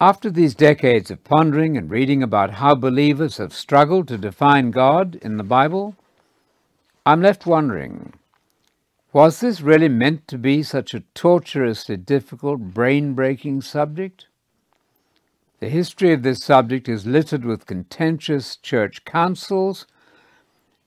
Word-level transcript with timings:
After 0.00 0.30
these 0.30 0.54
decades 0.54 1.10
of 1.10 1.24
pondering 1.24 1.78
and 1.78 1.90
reading 1.90 2.22
about 2.22 2.50
how 2.54 2.74
believers 2.74 3.38
have 3.38 3.54
struggled 3.54 4.08
to 4.08 4.18
define 4.18 4.70
God 4.70 5.14
in 5.22 5.38
the 5.38 5.42
Bible, 5.42 5.96
I'm 7.06 7.22
left 7.22 7.46
wondering 7.46 8.12
was 9.14 9.40
this 9.40 9.62
really 9.62 9.88
meant 9.88 10.28
to 10.28 10.36
be 10.36 10.62
such 10.62 10.92
a 10.92 11.04
torturously 11.14 11.96
difficult, 11.96 12.60
brain 12.60 13.14
breaking 13.14 13.62
subject? 13.62 14.26
The 15.60 15.70
history 15.70 16.12
of 16.12 16.22
this 16.22 16.44
subject 16.44 16.86
is 16.86 17.06
littered 17.06 17.46
with 17.46 17.64
contentious 17.64 18.56
church 18.56 19.06
councils 19.06 19.86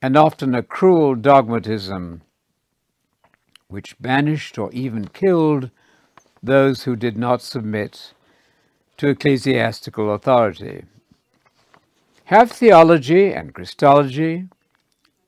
and 0.03 0.15
often 0.15 0.53
a 0.53 0.61
cruel 0.61 1.15
dogmatism 1.15 2.21
which 3.69 3.99
banished 3.99 4.59
or 4.59 4.71
even 4.71 5.07
killed 5.07 5.71
those 6.43 6.83
who 6.83 6.95
did 6.95 7.17
not 7.17 7.41
submit 7.41 8.13
to 8.99 9.07
ecclesiastical 9.07 10.13
authority. 10.13 10.83
Have 12.25 12.51
theology 12.51 13.31
and 13.31 13.53
Christology, 13.53 14.49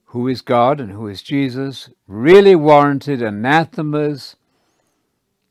who 0.08 0.28
is 0.28 0.42
God 0.42 0.82
and 0.82 0.92
who 0.92 1.08
is 1.08 1.22
Jesus, 1.22 1.90
really 2.06 2.54
warranted 2.54 3.22
anathemas, 3.22 4.36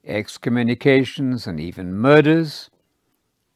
excommunications, 0.04 1.46
and 1.46 1.58
even 1.58 1.94
murders 1.94 2.68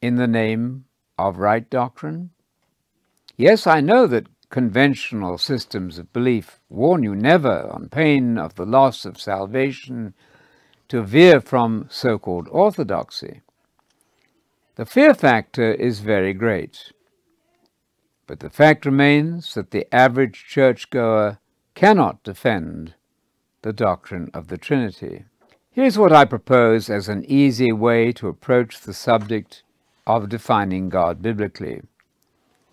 in 0.01 0.17
the 0.17 0.27
name 0.27 0.87
of 1.19 1.37
right 1.37 1.69
doctrine? 1.69 2.31
Yes, 3.37 3.67
I 3.67 3.83
know 3.83 4.07
that 4.07 4.29
conventional 4.49 5.37
systems 5.37 5.99
of 5.99 6.11
belief 6.15 6.59
warn 6.71 7.03
you 7.03 7.15
never, 7.15 7.69
on 7.71 7.91
pain 7.91 8.39
of 8.39 8.55
the 8.55 8.65
loss 8.65 9.05
of 9.05 9.21
salvation, 9.21 10.15
to 10.89 11.03
veer 11.03 11.43
from 11.43 11.87
so 11.91 12.19
called 12.19 12.49
orthodoxy. 12.51 13.43
The 14.77 14.87
fear 14.87 15.15
factor 15.15 15.73
is 15.73 16.01
very 16.01 16.33
great. 16.33 16.93
But 18.27 18.41
the 18.41 18.51
fact 18.51 18.85
remains 18.85 19.55
that 19.55 19.71
the 19.71 19.87
average 19.95 20.47
churchgoer 20.49 21.39
cannot 21.77 22.25
defend 22.25 22.95
the 23.63 23.73
doctrine 23.73 24.31
of 24.35 24.49
the 24.49 24.59
Trinity. 24.59 25.27
Here's 25.71 25.97
what 25.97 26.13
I 26.13 26.25
propose 26.25 26.91
as 26.91 27.09
an 27.09 27.25
easy 27.29 27.71
way 27.71 28.11
to 28.13 28.27
approach 28.27 28.81
the 28.81 28.95
subject 28.95 29.63
of 30.09 30.29
defining 30.29 30.89
God 30.89 31.23
biblically. 31.23 31.83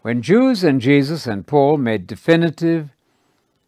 When 0.02 0.24
Jews 0.24 0.64
and 0.64 0.82
Jesus 0.82 1.28
and 1.28 1.46
Paul 1.46 1.78
made 1.78 2.08
definitive 2.08 2.90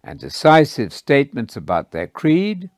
and 0.04 0.20
decisive 0.20 0.92
statements 0.92 1.56
about 1.56 1.92
their 1.92 2.08
creed, 2.08 2.72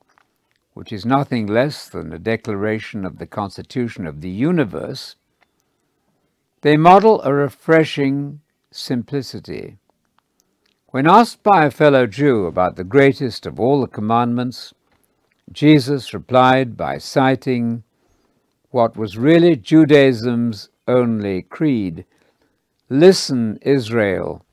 which 0.73 0.92
is 0.92 1.06
nothing 1.06 1.48
less 1.48 1.88
than 1.88 2.11
a 2.11 2.20
declaration 2.20 3.06
of 3.06 3.20
the 3.20 3.28
constitution 3.28 4.06
of 4.06 4.20
the 4.20 4.30
universe, 4.30 5.16
they 6.66 6.77
model 6.77 7.21
a 7.21 7.31
refreshing 7.31 8.41
simplicity. 8.71 9.77
When 10.88 11.05
asked 11.05 11.44
by 11.44 11.66
a 11.66 11.69
fellow 11.69 12.08
Jew 12.08 12.47
about 12.47 12.75
the 12.75 12.83
greatest 12.83 13.45
of 13.45 13.59
all 13.59 13.81
the 13.81 13.88
commandments, 13.88 14.73
Jesus 15.52 16.11
replied 16.11 16.75
by 16.75 16.97
citing 16.97 17.83
what 18.71 18.97
was 18.97 19.16
really 19.16 19.55
Judaism's 19.55 20.69
only 20.88 21.43
creed 21.43 22.03
Listen, 22.89 23.59
Israel, 23.61 24.43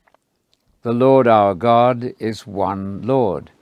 the 0.83 0.93
Lord 0.93 1.27
our 1.27 1.55
God 1.55 2.13
is 2.19 2.47
one 2.47 3.01
Lord. 3.01 3.53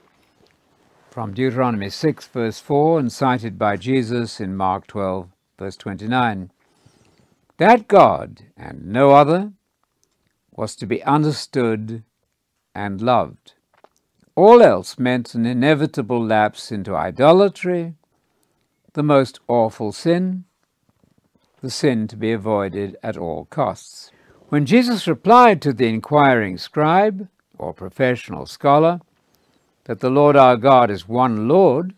From 1.09 1.33
Deuteronomy 1.33 1.89
6, 1.89 2.27
verse 2.27 2.59
4, 2.59 2.99
and 2.99 3.13
cited 3.13 3.57
by 3.57 3.77
Jesus 3.77 4.41
in 4.41 4.57
Mark 4.57 4.87
12, 4.87 5.29
verse 5.57 5.77
29. 5.77 6.51
That 7.61 7.87
God, 7.87 8.45
and 8.57 8.87
no 8.87 9.11
other, 9.11 9.51
was 10.51 10.75
to 10.77 10.87
be 10.87 11.03
understood 11.03 12.01
and 12.73 12.99
loved. 12.99 13.53
All 14.33 14.63
else 14.63 14.97
meant 14.97 15.35
an 15.35 15.45
inevitable 15.45 16.25
lapse 16.25 16.71
into 16.71 16.95
idolatry, 16.95 17.93
the 18.93 19.03
most 19.03 19.41
awful 19.47 19.91
sin, 19.91 20.45
the 21.61 21.69
sin 21.69 22.07
to 22.07 22.15
be 22.15 22.31
avoided 22.31 22.97
at 23.03 23.15
all 23.15 23.45
costs. 23.45 24.09
When 24.49 24.65
Jesus 24.65 25.07
replied 25.07 25.61
to 25.61 25.71
the 25.71 25.87
inquiring 25.87 26.57
scribe 26.57 27.27
or 27.59 27.75
professional 27.75 28.47
scholar 28.47 29.01
that 29.83 29.99
the 29.99 30.09
Lord 30.09 30.35
our 30.35 30.57
God 30.57 30.89
is 30.89 31.07
one 31.07 31.47
Lord, 31.47 31.93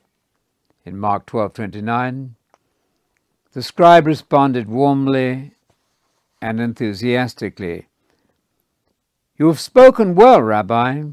in 0.83 0.99
Mark 0.99 1.25
12:29, 1.25 2.35
the 3.53 3.61
scribe 3.61 4.07
responded 4.07 4.67
warmly 4.67 5.51
and 6.43 6.59
enthusiastically, 6.59 7.87
You 9.37 9.47
have 9.47 9.61
spoken 9.61 10.13
well, 10.13 10.41
Rabbi, 10.41 11.03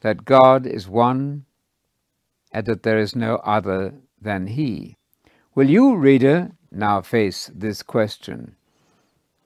that 0.00 0.24
God 0.24 0.66
is 0.66 0.88
one 0.88 1.44
and 2.50 2.66
that 2.66 2.82
there 2.82 2.98
is 2.98 3.14
no 3.14 3.36
other 3.36 3.94
than 4.20 4.48
He. 4.48 4.96
Will 5.54 5.70
you, 5.70 5.94
reader, 5.94 6.50
now 6.72 7.00
face 7.00 7.48
this 7.54 7.84
question? 7.84 8.56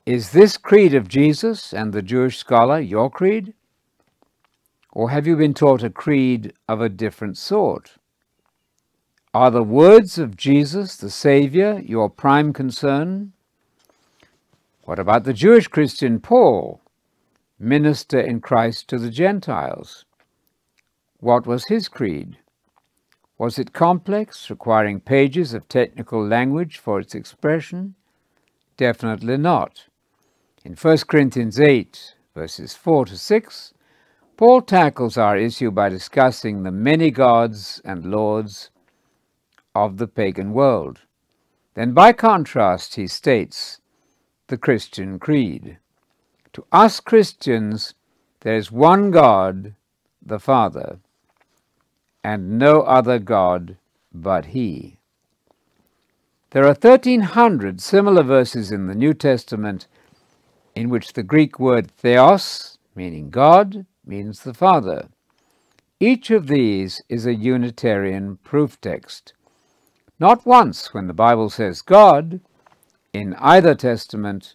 Is 0.06 0.30
this 0.30 0.56
creed 0.56 0.94
of 0.94 1.06
Jesus 1.06 1.74
and 1.74 1.92
the 1.92 2.00
Jewish 2.00 2.38
scholar 2.38 2.80
your 2.80 3.10
creed? 3.10 3.52
Or 4.90 5.10
have 5.10 5.26
you 5.26 5.36
been 5.36 5.52
taught 5.52 5.82
a 5.82 5.90
creed 5.90 6.54
of 6.66 6.80
a 6.80 6.88
different 6.88 7.36
sort? 7.36 7.98
Are 9.34 9.50
the 9.50 9.62
words 9.62 10.16
of 10.16 10.34
Jesus, 10.34 10.96
the 10.96 11.10
Saviour, 11.10 11.78
your 11.80 12.08
prime 12.08 12.54
concern? 12.54 13.34
What 14.86 15.00
about 15.00 15.24
the 15.24 15.32
Jewish 15.32 15.66
Christian 15.66 16.20
Paul, 16.20 16.80
minister 17.58 18.20
in 18.20 18.40
Christ 18.40 18.88
to 18.90 19.00
the 19.00 19.10
Gentiles? 19.10 20.04
What 21.18 21.44
was 21.44 21.66
his 21.66 21.88
creed? 21.88 22.36
Was 23.36 23.58
it 23.58 23.72
complex, 23.72 24.48
requiring 24.48 25.00
pages 25.00 25.52
of 25.54 25.66
technical 25.66 26.24
language 26.24 26.78
for 26.78 27.00
its 27.00 27.16
expression? 27.16 27.96
Definitely 28.76 29.38
not. 29.38 29.86
In 30.64 30.74
1 30.74 30.98
Corinthians 31.08 31.58
8, 31.58 32.14
verses 32.32 32.74
4 32.74 33.06
to 33.06 33.18
6, 33.18 33.74
Paul 34.36 34.62
tackles 34.62 35.18
our 35.18 35.36
issue 35.36 35.72
by 35.72 35.88
discussing 35.88 36.62
the 36.62 36.70
many 36.70 37.10
gods 37.10 37.82
and 37.84 38.04
lords 38.04 38.70
of 39.74 39.96
the 39.96 40.06
pagan 40.06 40.52
world. 40.52 41.00
Then, 41.74 41.92
by 41.92 42.12
contrast, 42.12 42.94
he 42.94 43.08
states 43.08 43.80
the 44.48 44.56
Christian 44.56 45.18
creed. 45.18 45.78
To 46.52 46.64
us 46.72 47.00
Christians, 47.00 47.94
there 48.40 48.56
is 48.56 48.70
one 48.70 49.10
God, 49.10 49.74
the 50.24 50.38
Father, 50.38 50.98
and 52.22 52.58
no 52.58 52.82
other 52.82 53.18
God 53.18 53.76
but 54.12 54.46
He. 54.46 54.98
There 56.50 56.64
are 56.64 56.68
1,300 56.68 57.80
similar 57.80 58.22
verses 58.22 58.70
in 58.70 58.86
the 58.86 58.94
New 58.94 59.14
Testament 59.14 59.86
in 60.74 60.88
which 60.88 61.12
the 61.12 61.22
Greek 61.22 61.58
word 61.58 61.90
theos, 61.90 62.78
meaning 62.94 63.30
God, 63.30 63.84
means 64.04 64.42
the 64.42 64.54
Father. 64.54 65.08
Each 65.98 66.30
of 66.30 66.46
these 66.46 67.02
is 67.08 67.26
a 67.26 67.34
Unitarian 67.34 68.36
proof 68.44 68.80
text. 68.80 69.32
Not 70.20 70.46
once, 70.46 70.94
when 70.94 71.06
the 71.06 71.14
Bible 71.14 71.50
says 71.50 71.82
God, 71.82 72.40
in 73.16 73.34
either 73.34 73.74
testament, 73.74 74.54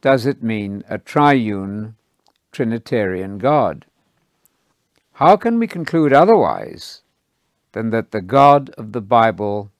does 0.00 0.26
it 0.26 0.42
mean 0.42 0.84
a 0.88 0.98
triune 0.98 1.96
Trinitarian 2.52 3.38
God. 3.38 3.86
How 5.14 5.36
can 5.36 5.58
we 5.58 5.66
conclude 5.66 6.12
otherwise 6.12 7.02
than 7.72 7.90
that 7.90 8.10
the 8.10 8.20
God 8.20 8.70
of 8.70 8.92
the 8.92 9.00
Bible 9.00 9.70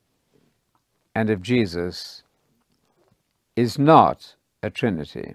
and 1.15 1.28
of 1.28 1.42
Jesus 1.42 2.22
is 3.54 3.78
not 3.78 4.34
a 4.62 4.71
Trinity? 4.71 5.34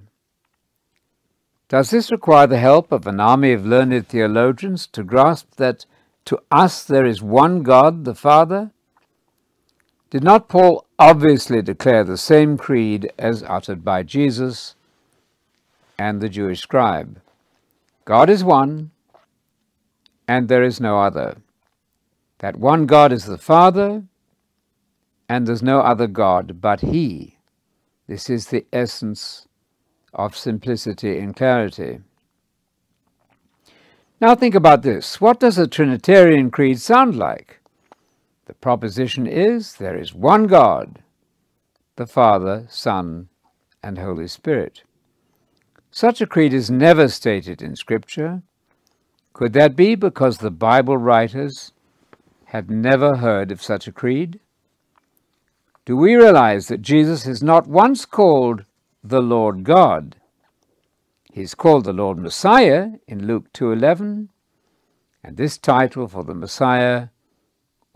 Does 1.70 1.92
this 1.92 2.12
require 2.12 2.48
the 2.48 2.58
help 2.58 2.92
of 2.92 3.06
an 3.06 3.20
army 3.20 3.54
of 3.54 3.66
learned 3.66 4.08
theologians 4.08 4.88
to 4.88 5.04
grasp 5.04 5.56
that 5.58 5.86
to 6.26 6.40
us 6.50 6.84
there 6.84 7.06
is 7.06 7.22
one 7.22 7.62
God, 7.62 8.06
the 8.06 8.16
Father? 8.16 8.72
Did 10.10 10.24
not 10.24 10.48
Paul 10.48 10.86
obviously 10.98 11.62
declare 11.62 12.04
the 12.04 12.18
same 12.18 12.58
creed 12.58 13.12
as 13.18 13.44
uttered 13.44 13.84
by 13.84 14.04
Jesus 14.04 14.76
and 16.00 16.22
the 16.22 16.30
Jewish 16.30 16.62
scribe? 16.62 17.20
God 18.06 18.30
is 18.30 18.42
one, 18.42 18.92
and 20.26 20.48
there 20.48 20.64
is 20.64 20.80
no 20.80 21.02
other. 21.02 21.38
That 22.40 22.56
one 22.56 22.86
God 22.86 23.12
is 23.12 23.26
the 23.26 23.38
Father, 23.38 24.04
and 25.28 25.46
there's 25.46 25.64
no 25.64 25.82
other 25.82 26.08
God 26.08 26.62
but 26.62 26.80
He. 26.80 27.38
This 28.08 28.30
is 28.30 28.48
the 28.48 28.66
essence 28.72 29.48
of 30.14 30.38
simplicity 30.38 31.20
and 31.20 31.36
clarity. 31.36 32.00
Now 34.22 34.36
think 34.36 34.56
about 34.56 34.84
this. 34.84 35.20
What 35.20 35.42
does 35.42 35.58
a 35.58 35.68
Trinitarian 35.68 36.50
creed 36.50 36.80
sound 36.80 37.18
like? 37.18 37.57
Proposition 38.62 39.28
is 39.28 39.76
there 39.76 39.98
is 39.98 40.14
one 40.14 40.48
God, 40.48 41.04
the 41.96 42.08
Father, 42.08 42.66
Son, 42.70 43.30
and 43.84 43.98
Holy 43.98 44.28
Spirit. 44.28 44.84
Such 45.92 46.22
a 46.22 46.28
creed 46.28 46.54
is 46.54 46.70
never 46.70 47.08
stated 47.08 47.62
in 47.62 47.76
Scripture. 47.76 48.42
Could 49.34 49.54
that 49.54 49.76
be 49.76 49.96
because 49.96 50.40
the 50.40 50.52
Bible 50.52 50.98
writers 50.98 51.72
have 52.46 52.70
never 52.70 53.18
heard 53.18 53.52
of 53.52 53.62
such 53.62 53.88
a 53.88 53.92
creed? 53.92 54.40
Do 55.86 55.96
we 55.96 56.16
realize 56.16 56.68
that 56.68 56.82
Jesus 56.82 57.28
is 57.28 57.44
not 57.44 57.68
once 57.68 58.06
called 58.06 58.66
the 59.04 59.22
Lord 59.22 59.64
God? 59.64 60.16
He's 61.32 61.54
called 61.54 61.86
the 61.86 61.94
Lord 61.94 62.18
Messiah 62.18 62.94
in 63.08 63.28
Luke 63.28 63.54
2:11, 63.54 64.30
and 65.24 65.38
this 65.38 65.58
title 65.58 66.08
for 66.08 66.24
the 66.24 66.34
Messiah 66.34 67.10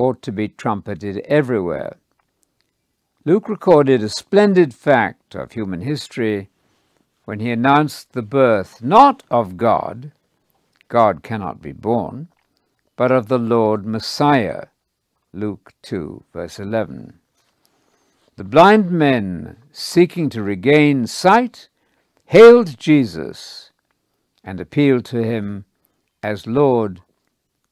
ought 0.01 0.21
to 0.23 0.31
be 0.31 0.47
trumpeted 0.47 1.19
everywhere. 1.25 1.97
Luke 3.23 3.47
recorded 3.47 4.01
a 4.01 4.09
splendid 4.09 4.73
fact 4.73 5.35
of 5.35 5.51
human 5.51 5.81
history 5.81 6.49
when 7.25 7.39
he 7.39 7.51
announced 7.51 8.13
the 8.13 8.23
birth 8.23 8.81
not 8.81 9.21
of 9.29 9.57
God, 9.57 10.11
God 10.87 11.21
cannot 11.21 11.61
be 11.61 11.71
born, 11.71 12.29
but 12.95 13.11
of 13.11 13.27
the 13.27 13.37
Lord 13.37 13.85
Messiah. 13.85 14.65
Luke 15.33 15.71
2, 15.83 16.23
verse 16.33 16.59
11. 16.59 17.19
The 18.37 18.43
blind 18.43 18.89
men 18.89 19.57
seeking 19.71 20.29
to 20.31 20.41
regain 20.41 21.05
sight 21.05 21.69
hailed 22.25 22.79
Jesus 22.79 23.69
and 24.43 24.59
appealed 24.59 25.05
to 25.05 25.23
him 25.23 25.65
as 26.23 26.47
Lord, 26.47 27.01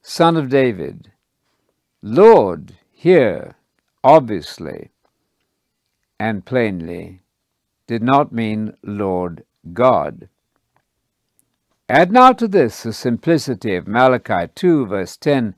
Son 0.03 0.37
of 0.37 0.49
David. 0.49 1.11
Lord, 2.01 2.77
here, 2.91 3.55
obviously 4.03 4.91
and 6.17 6.45
plainly, 6.45 7.21
did 7.87 8.01
not 8.03 8.31
mean 8.31 8.75
Lord 8.83 9.43
God. 9.73 10.29
Add 11.89 12.11
now 12.11 12.33
to 12.33 12.47
this 12.47 12.83
the 12.83 12.93
simplicity 12.93 13.75
of 13.75 13.87
Malachi 13.87 14.49
2, 14.53 14.85
verse 14.85 15.17
10 15.17 15.55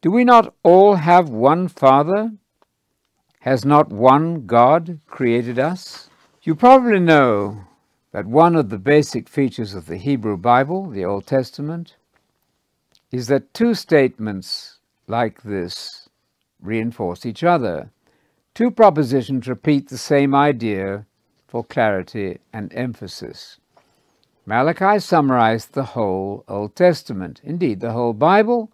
Do 0.00 0.10
we 0.10 0.24
not 0.24 0.54
all 0.62 0.96
have 0.96 1.28
one 1.28 1.68
Father? 1.68 2.32
Has 3.40 3.64
not 3.64 3.90
one 3.90 4.46
God 4.46 5.00
created 5.06 5.58
us? 5.58 6.08
You 6.42 6.54
probably 6.54 6.98
know 6.98 7.64
that 8.12 8.26
one 8.26 8.56
of 8.56 8.70
the 8.70 8.78
basic 8.78 9.28
features 9.28 9.74
of 9.74 9.86
the 9.86 9.98
Hebrew 9.98 10.36
Bible, 10.36 10.90
the 10.90 11.04
Old 11.04 11.26
Testament, 11.26 11.94
is 13.12 13.28
that 13.28 13.54
two 13.54 13.74
statements 13.74 14.79
like 15.10 15.42
this 15.42 16.08
reinforce 16.62 17.26
each 17.26 17.42
other. 17.42 17.90
Two 18.54 18.70
propositions 18.70 19.48
repeat 19.48 19.88
the 19.88 19.98
same 19.98 20.34
idea 20.34 21.06
for 21.46 21.64
clarity 21.64 22.38
and 22.52 22.72
emphasis. 22.72 23.58
Malachi 24.46 24.98
summarized 24.98 25.74
the 25.74 25.84
whole 25.84 26.44
Old 26.48 26.74
Testament, 26.74 27.40
indeed 27.44 27.80
the 27.80 27.92
whole 27.92 28.12
Bible, 28.12 28.70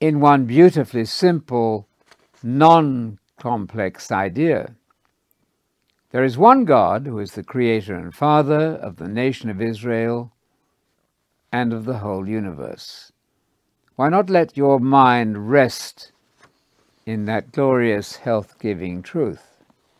in 0.00 0.20
one 0.20 0.44
beautifully 0.44 1.04
simple, 1.04 1.86
non-complex 2.42 4.10
idea. 4.10 4.74
There 6.10 6.24
is 6.24 6.38
one 6.38 6.64
God 6.64 7.06
who 7.06 7.18
is 7.18 7.32
the 7.32 7.42
creator 7.42 7.94
and 7.94 8.14
father 8.14 8.76
of 8.76 8.96
the 8.96 9.08
nation 9.08 9.50
of 9.50 9.60
Israel 9.60 10.32
and 11.52 11.72
of 11.72 11.84
the 11.84 11.98
whole 11.98 12.28
universe. 12.28 13.12
Why 13.96 14.08
not 14.08 14.30
let 14.30 14.56
your 14.56 14.78
mind 14.78 15.50
rest 15.50 16.12
in 17.04 17.24
that 17.24 17.52
glorious 17.52 18.16
health-giving 18.16 19.02
truth? 19.02 19.42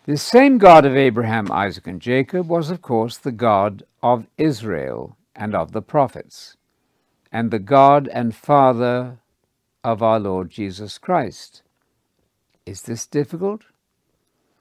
This 0.05 0.23
same 0.23 0.59
God 0.59 0.87
of 0.87 0.97
Abraham, 0.97 1.51
Isaac, 1.51 1.87
and 1.87 2.01
Jacob 2.01 2.49
was, 2.49 2.71
of 2.71 2.81
course, 2.81 3.17
the 3.17 3.33
God 3.33 3.83
of 4.03 4.27
Israel 4.39 5.17
and 5.35 5.55
of 5.55 5.73
the 5.73 5.83
prophets, 5.83 6.57
and 7.33 7.51
the 7.51 7.59
God 7.59 8.09
and 8.09 8.35
Father 8.35 9.19
of 9.83 10.03
our 10.03 10.21
Lord 10.21 10.51
Jesus 10.51 10.99
Christ. 10.99 11.63
Is 12.65 12.83
this 12.83 13.07
difficult? 13.07 13.63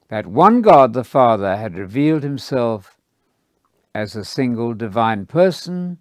that 0.10 0.28
one 0.28 0.62
God 0.62 0.94
the 0.94 1.04
Father 1.04 1.58
had 1.58 1.78
revealed 1.78 2.24
himself 2.24 2.98
as 3.94 4.16
a 4.16 4.26
single 4.26 4.74
divine 4.74 5.26
person 5.26 5.98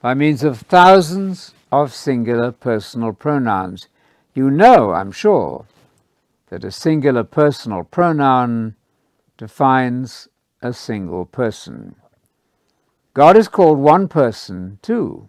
by 0.00 0.14
means 0.14 0.42
of 0.42 0.60
thousands 0.60 1.52
of 1.70 1.94
singular 1.94 2.52
personal 2.52 3.12
pronouns. 3.12 3.88
You 4.34 4.50
know, 4.50 4.92
I'm 4.92 5.12
sure, 5.12 5.66
that 6.48 6.64
a 6.64 6.70
singular 6.70 7.24
personal 7.24 7.84
pronoun 7.84 8.76
defines 9.36 10.28
a 10.62 10.72
single 10.72 11.24
person. 11.24 11.96
God 13.14 13.36
is 13.36 13.48
called 13.48 13.78
one 13.78 14.08
person 14.08 14.78
too. 14.82 15.28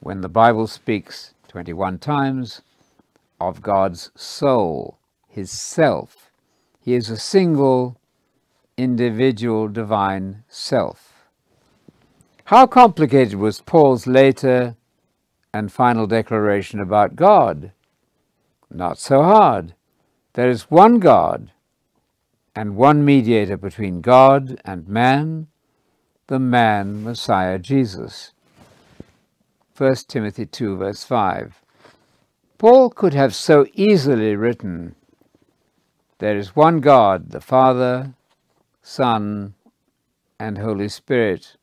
When 0.00 0.20
the 0.20 0.28
Bible 0.28 0.66
speaks 0.66 1.34
21 1.48 1.98
times 1.98 2.62
of 3.40 3.62
God's 3.62 4.10
soul, 4.14 4.98
his 5.28 5.50
self. 5.50 6.30
He 6.80 6.94
is 6.94 7.08
a 7.08 7.16
single, 7.16 7.98
individual 8.76 9.68
divine 9.68 10.44
self. 10.48 11.26
How 12.44 12.66
complicated 12.66 13.34
was 13.34 13.60
Paul's 13.60 14.06
later 14.06 14.76
and 15.52 15.72
final 15.72 16.06
declaration 16.06 16.80
about 16.80 17.16
God? 17.16 17.72
Not 18.70 18.98
so 18.98 19.22
hard. 19.22 19.74
There 20.34 20.48
is 20.48 20.70
one 20.70 20.98
God 20.98 21.50
and 22.54 22.76
one 22.76 23.04
mediator 23.04 23.56
between 23.56 24.00
God 24.00 24.60
and 24.64 24.88
man, 24.88 25.48
the 26.28 26.38
man 26.38 27.02
Messiah 27.02 27.58
Jesus. 27.58 28.32
1 29.76 29.94
Timothy 30.08 30.46
2 30.46 30.76
verse 30.76 31.04
5. 31.04 31.60
Paul 32.58 32.90
could 32.90 33.14
have 33.14 33.34
so 33.34 33.66
easily 33.74 34.36
written, 34.36 34.94
there 36.18 36.36
is 36.36 36.54
one 36.54 36.80
God, 36.80 37.30
the 37.30 37.40
Father, 37.40 38.12
Son, 38.82 39.54
and 40.38 40.58
Holy 40.58 40.90
Spirit. 40.90 41.56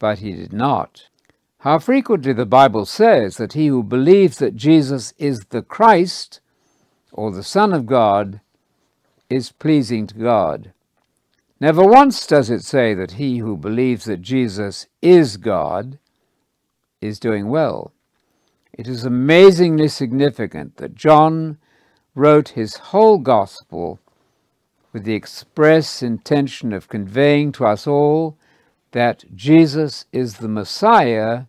But 0.00 0.18
he 0.18 0.32
did 0.32 0.52
not. 0.52 1.08
How 1.60 1.78
frequently 1.78 2.32
the 2.32 2.46
Bible 2.46 2.84
says 2.84 3.38
that 3.38 3.54
he 3.54 3.68
who 3.68 3.82
believes 3.82 4.38
that 4.38 4.56
Jesus 4.56 5.12
is 5.18 5.40
the 5.50 5.62
Christ, 5.62 6.40
or 7.12 7.32
the 7.32 7.42
Son 7.42 7.72
of 7.72 7.86
God, 7.86 8.40
is 9.30 9.52
pleasing 9.52 10.06
to 10.06 10.14
God. 10.14 10.72
Never 11.58 11.82
once 11.82 12.26
does 12.26 12.50
it 12.50 12.62
say 12.62 12.92
that 12.94 13.12
he 13.12 13.38
who 13.38 13.56
believes 13.56 14.04
that 14.04 14.20
Jesus 14.20 14.86
is 15.00 15.38
God 15.38 15.98
is 17.00 17.18
doing 17.18 17.48
well. 17.48 17.92
It 18.72 18.86
is 18.86 19.04
amazingly 19.04 19.88
significant 19.88 20.76
that 20.76 20.94
John 20.94 21.56
wrote 22.14 22.50
his 22.50 22.76
whole 22.76 23.18
gospel 23.18 23.98
with 24.92 25.04
the 25.04 25.14
express 25.14 26.02
intention 26.02 26.72
of 26.72 26.88
conveying 26.88 27.52
to 27.52 27.66
us 27.66 27.86
all 27.86 28.36
that 28.96 29.26
Jesus 29.34 30.06
is 30.10 30.38
the 30.38 30.48
Messiah, 30.48 31.42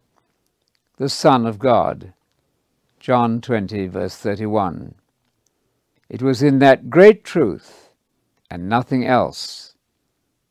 the 0.97 1.07
Son 1.07 1.45
of 1.45 1.57
God. 1.57 2.11
John 2.99 3.39
20, 3.39 3.87
verse 3.87 4.17
31. 4.17 4.95
It 6.09 6.21
was 6.21 6.43
in 6.43 6.59
that 6.59 6.89
great 6.89 7.23
truth 7.23 7.89
and 8.51 8.67
nothing 8.67 9.05
else 9.05 9.75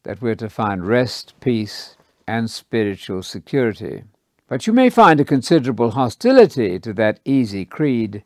that 0.04 0.22
we're 0.22 0.36
to 0.36 0.48
find 0.48 0.86
rest, 0.86 1.34
peace, 1.38 1.98
and 2.26 2.50
spiritual 2.50 3.22
security. 3.22 4.04
But 4.48 4.66
you 4.66 4.72
may 4.72 4.88
find 4.88 5.20
a 5.20 5.24
considerable 5.26 5.90
hostility 5.90 6.78
to 6.78 6.94
that 6.94 7.20
easy 7.26 7.66
creed 7.66 8.24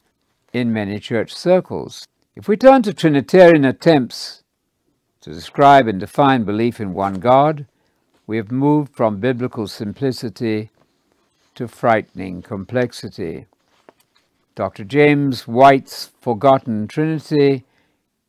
in 0.53 0.73
many 0.73 1.01
church 1.01 1.35
circles. 1.35 2.07
If 2.37 2.47
we 2.47 2.57
turn 2.57 2.83
to 2.83 2.95
Trinitarian 2.95 3.65
attempts 3.65 4.45
to 5.23 5.35
describe 5.35 5.89
and 5.89 5.99
define 5.99 6.45
belief 6.45 6.79
in 6.79 6.95
one 6.95 7.15
God, 7.15 7.67
we 8.31 8.37
have 8.37 8.53
moved 8.53 8.95
from 8.95 9.19
biblical 9.19 9.67
simplicity 9.67 10.71
to 11.57 11.67
frightening 11.67 12.41
complexity. 12.41 13.47
Dr. 14.55 14.85
James 14.85 15.49
White's 15.49 16.13
Forgotten 16.21 16.87
Trinity 16.87 17.65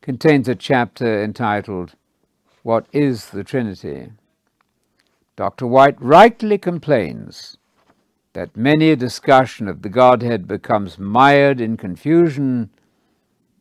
contains 0.02 0.50
a 0.50 0.56
chapter 0.56 1.24
entitled, 1.24 1.94
What 2.64 2.88
is 2.92 3.30
the 3.30 3.44
Trinity? 3.44 4.10
Dr. 5.36 5.68
White 5.68 6.02
rightly 6.02 6.58
complains 6.58 7.58
that 8.34 8.58
many 8.58 8.90
a 8.90 8.96
discussion 8.96 9.68
of 9.68 9.84
the 9.84 9.90
Godhead 9.90 10.48
becomes 10.48 10.98
mired 10.98 11.62
in 11.62 11.78
confusion 11.78 12.72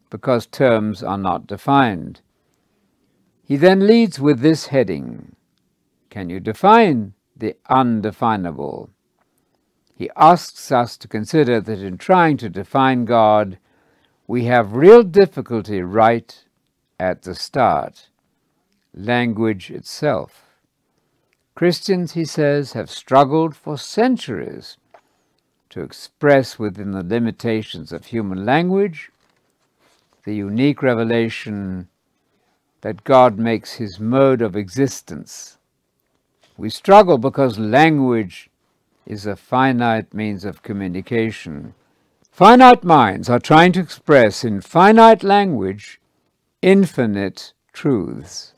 because 0.08 0.46
terms 0.46 1.02
are 1.02 1.18
not 1.18 1.46
defined. 1.46 2.22
He 3.44 3.56
then 3.56 3.86
leads 3.86 4.18
with 4.18 4.40
this 4.40 4.68
heading 4.68 5.36
Can 6.10 6.28
you 6.28 6.40
define 6.40 7.14
the 7.36 7.56
undefinable? 7.68 8.90
He 9.94 10.10
asks 10.16 10.72
us 10.72 10.96
to 10.98 11.08
consider 11.08 11.60
that 11.60 11.78
in 11.78 11.98
trying 11.98 12.36
to 12.38 12.48
define 12.48 13.04
God, 13.04 13.58
we 14.26 14.44
have 14.44 14.74
real 14.74 15.02
difficulty 15.02 15.82
right 15.82 16.44
at 16.98 17.22
the 17.22 17.34
start 17.34 18.08
language 18.92 19.70
itself. 19.70 20.46
Christians, 21.54 22.12
he 22.12 22.24
says, 22.24 22.72
have 22.72 22.90
struggled 22.90 23.54
for 23.54 23.78
centuries 23.78 24.76
to 25.68 25.82
express 25.82 26.58
within 26.58 26.90
the 26.90 27.04
limitations 27.04 27.92
of 27.92 28.06
human 28.06 28.44
language 28.44 29.10
the 30.24 30.34
unique 30.34 30.82
revelation 30.82 31.88
that 32.80 33.04
God 33.04 33.38
makes 33.38 33.74
his 33.74 34.00
mode 34.00 34.42
of 34.42 34.56
existence. 34.56 35.58
We 36.60 36.68
struggle 36.68 37.16
because 37.16 37.58
language 37.58 38.50
is 39.06 39.24
a 39.24 39.34
finite 39.34 40.12
means 40.12 40.44
of 40.44 40.62
communication. 40.62 41.72
Finite 42.30 42.84
minds 42.84 43.30
are 43.30 43.38
trying 43.40 43.72
to 43.72 43.80
express 43.80 44.44
in 44.44 44.60
finite 44.60 45.22
language 45.22 46.02
infinite 46.60 47.54
truths. 47.72 48.52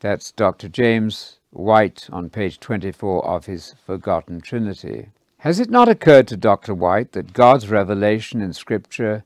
That's 0.00 0.32
Dr. 0.32 0.70
James 0.70 1.40
White 1.50 2.08
on 2.10 2.30
page 2.30 2.58
24 2.58 3.22
of 3.26 3.44
his 3.44 3.74
Forgotten 3.84 4.40
Trinity. 4.40 5.08
Has 5.40 5.60
it 5.60 5.68
not 5.68 5.90
occurred 5.90 6.28
to 6.28 6.38
Dr. 6.38 6.72
White 6.74 7.12
that 7.12 7.34
God's 7.34 7.68
revelation 7.68 8.40
in 8.40 8.54
Scripture 8.54 9.24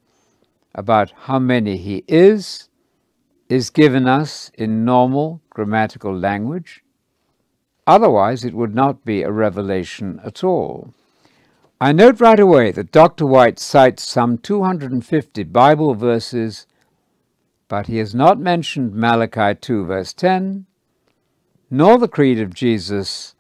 about 0.75 1.13
how 1.27 1.39
many 1.39 1.77
He 1.77 2.03
is 2.09 2.71
is 3.49 3.71
given 3.71 4.09
us 4.09 4.51
in 4.59 4.85
normal 4.85 5.41
grammatical 5.51 6.13
language? 6.13 6.83
Otherwise, 7.87 8.45
it 8.45 8.55
would 8.55 8.75
not 8.75 9.05
be 9.05 9.23
a 9.23 9.31
revelation 9.31 10.21
at 10.25 10.43
all. 10.43 10.93
I 11.81 11.93
note 11.93 12.21
right 12.21 12.41
away 12.41 12.73
that 12.73 12.91
Dr. 12.91 13.27
White 13.27 13.59
cites 13.59 14.03
some 14.03 14.39
250 14.39 15.45
Bible 15.45 15.95
verses, 15.95 16.67
but 17.69 17.87
he 17.87 17.99
has 17.99 18.15
not 18.15 18.41
mentioned 18.41 18.95
Malachi 18.95 19.55
2, 19.55 19.85
verse 19.85 20.13
10, 20.15 20.67
nor 21.71 21.99
the 21.99 22.09
Creed 22.09 22.41
of 22.41 22.55
Jesus 22.55 23.35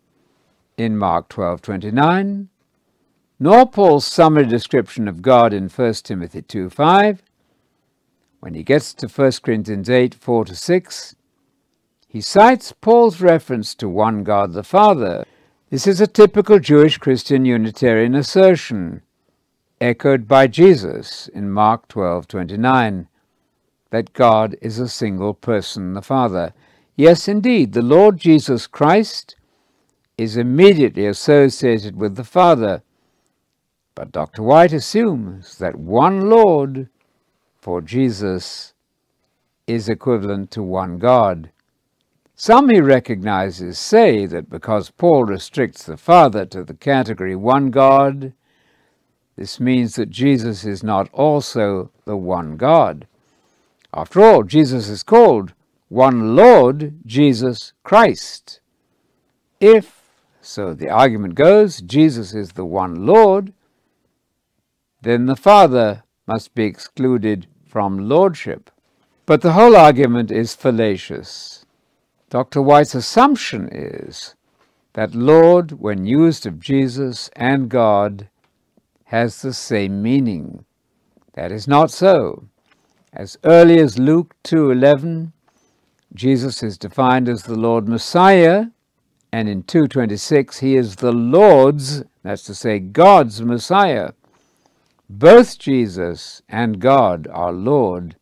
in 0.77 0.97
Mark 0.99 1.29
12:29, 1.29 2.49
nor 3.41 3.67
Paul's 3.67 4.05
summary 4.05 4.47
description 4.47 5.09
of 5.09 5.23
God 5.23 5.53
in 5.53 5.69
1 5.69 5.95
Timothy 6.05 6.43
2, 6.43 6.71
5. 6.71 7.23
When 8.41 8.55
he 8.55 8.63
gets 8.63 8.93
to 8.95 9.09
1 9.09 9.43
Corinthians 9.43 9.89
8 9.89 10.15
4 10.15 10.45
to 10.45 10.55
6, 10.55 11.16
he 12.17 12.23
cites 12.23 12.73
Paul's 12.73 13.21
reference 13.21 13.75
to 13.75 13.91
one 13.91 14.25
God 14.25 14.55
the 14.55 14.63
Father. 14.63 15.27
This 15.69 15.87
is 15.87 16.01
a 16.01 16.07
typical 16.07 16.59
Jewish 16.59 16.97
Christian 16.97 17.45
Unitarian 17.45 18.15
assertion, 18.15 19.03
echoed 19.83 20.27
by 20.27 20.47
Jesus 20.47 21.29
in 21.29 21.51
Mark 21.51 21.89
12:29, 21.89 23.09
that 23.91 24.15
God 24.15 24.57
is 24.63 24.79
a 24.79 24.89
single 24.89 25.35
person, 25.35 25.93
the 25.93 26.01
Father. 26.01 26.55
Yes, 26.95 27.29
indeed, 27.29 27.75
the 27.75 27.83
Lord 27.83 28.17
Jesus 28.17 28.67
Christ 28.67 29.37
is 30.17 30.39
immediately 30.39 31.05
associated 31.05 31.97
with 31.97 32.17
the 32.17 32.25
Father. 32.25 32.83
But 33.95 34.11
Dr. 34.11 34.43
White 34.43 34.73
assumes 34.73 35.59
that 35.59 35.77
one 35.77 36.31
Lord 36.31 36.89
for 37.61 37.83
Jesus 37.83 38.73
is 39.67 39.91
equivalent 39.91 40.51
to 40.53 40.63
one 40.63 40.97
God. 40.99 41.51
Some 42.39 42.69
he 42.69 42.83
recognizes 42.83 43.79
say 43.79 44.27
that 44.27 44.51
because 44.51 44.91
Paul 44.91 45.25
restricts 45.25 45.85
the 45.85 45.97
Father 45.97 46.45
to 46.45 46.65
the 46.65 46.75
category 46.75 47.35
one 47.35 47.71
God, 47.71 48.35
this 49.37 49.59
means 49.59 49.95
that 49.95 50.11
Jesus 50.11 50.63
is 50.67 50.83
not 50.83 51.09
also 51.15 51.91
the 52.05 52.17
one 52.17 52.59
God. 52.59 53.07
After 53.95 54.23
all, 54.23 54.43
Jesus 54.43 54.91
is 54.91 55.03
called 55.03 55.55
one 55.89 56.37
Lord 56.37 56.99
Jesus 57.07 57.73
Christ. 57.83 58.61
If, 59.59 60.03
so 60.43 60.75
the 60.75 60.91
argument 60.91 61.37
goes, 61.37 61.81
Jesus 61.81 62.35
is 62.35 62.53
the 62.53 62.67
one 62.67 63.07
Lord, 63.07 63.55
then 65.01 65.25
the 65.25 65.37
Father 65.37 66.03
must 66.27 66.55
be 66.55 66.65
excluded 66.65 67.47
from 67.67 68.11
lordship. 68.11 68.71
But 69.25 69.41
the 69.41 69.53
whole 69.53 69.75
argument 69.75 70.31
is 70.31 70.55
fallacious. 70.55 71.66
Dr. 72.29 72.61
White's 72.61 72.95
assumption 72.95 73.69
is 73.71 74.35
that 74.95 75.15
Lord, 75.15 75.73
when 75.73 76.07
used 76.07 76.47
of 76.47 76.59
Jesus 76.59 77.31
and 77.37 77.69
God, 77.69 78.29
has 79.05 79.43
the 79.43 79.53
same 79.53 80.03
meaning. 80.03 80.65
That 81.35 81.53
is 81.53 81.69
not 81.69 81.91
so. 81.91 82.49
As 83.13 83.39
early 83.45 83.79
as 83.79 83.99
Luke 83.99 84.35
2:11, 84.43 85.33
Jesus 86.15 86.63
is 86.63 86.77
defined 86.77 87.29
as 87.29 87.45
the 87.45 87.55
Lord 87.55 87.89
Messiah, 87.89 88.67
and 89.31 89.49
in 89.49 89.63
226 89.63 90.59
he 90.59 90.77
is 90.77 90.97
the 90.97 91.13
Lord's, 91.13 92.03
that's 92.23 92.43
to 92.45 92.55
say 92.55 92.81
God's 92.81 93.43
Messiah. 93.43 94.13
Both 95.09 95.59
Jesus 95.59 96.43
and 96.49 96.81
God 96.81 97.29
are 97.31 97.53
Lord, 97.53 98.17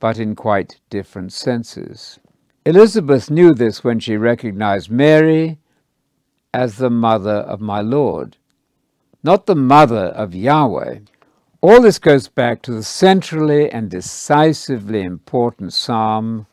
but 0.00 0.18
in 0.18 0.34
quite 0.34 0.80
different 0.88 1.32
senses. 1.32 2.18
Elizabeth 2.66 3.30
knew 3.30 3.52
this 3.52 3.84
when 3.84 4.00
she 4.00 4.16
recognized 4.16 4.90
Mary 4.90 5.58
as 6.54 6.78
the 6.78 6.88
mother 6.88 7.40
of 7.40 7.60
my 7.60 7.82
Lord, 7.82 8.38
not 9.22 9.44
the 9.44 9.54
mother 9.54 10.06
of 10.06 10.34
Yahweh. 10.34 11.00
All 11.60 11.82
this 11.82 11.98
goes 11.98 12.28
back 12.28 12.62
to 12.62 12.72
the 12.72 12.82
centrally 12.82 13.70
and 13.70 13.90
decisively 13.90 15.02
important 15.02 15.74
Psalm 15.74 16.46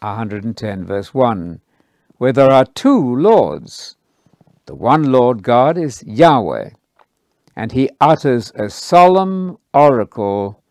110, 0.00 0.84
verse 0.84 1.14
1, 1.14 1.62
where 2.18 2.32
there 2.32 2.52
are 2.52 2.66
two 2.66 3.16
Lords. 3.16 3.96
The 4.66 4.74
one 4.74 5.10
Lord 5.10 5.42
God 5.42 5.78
is 5.78 6.04
Yahweh, 6.06 6.70
and 7.56 7.72
he 7.72 7.88
utters 8.02 8.52
a 8.54 8.68
solemn 8.68 9.56
oracle 9.72 10.62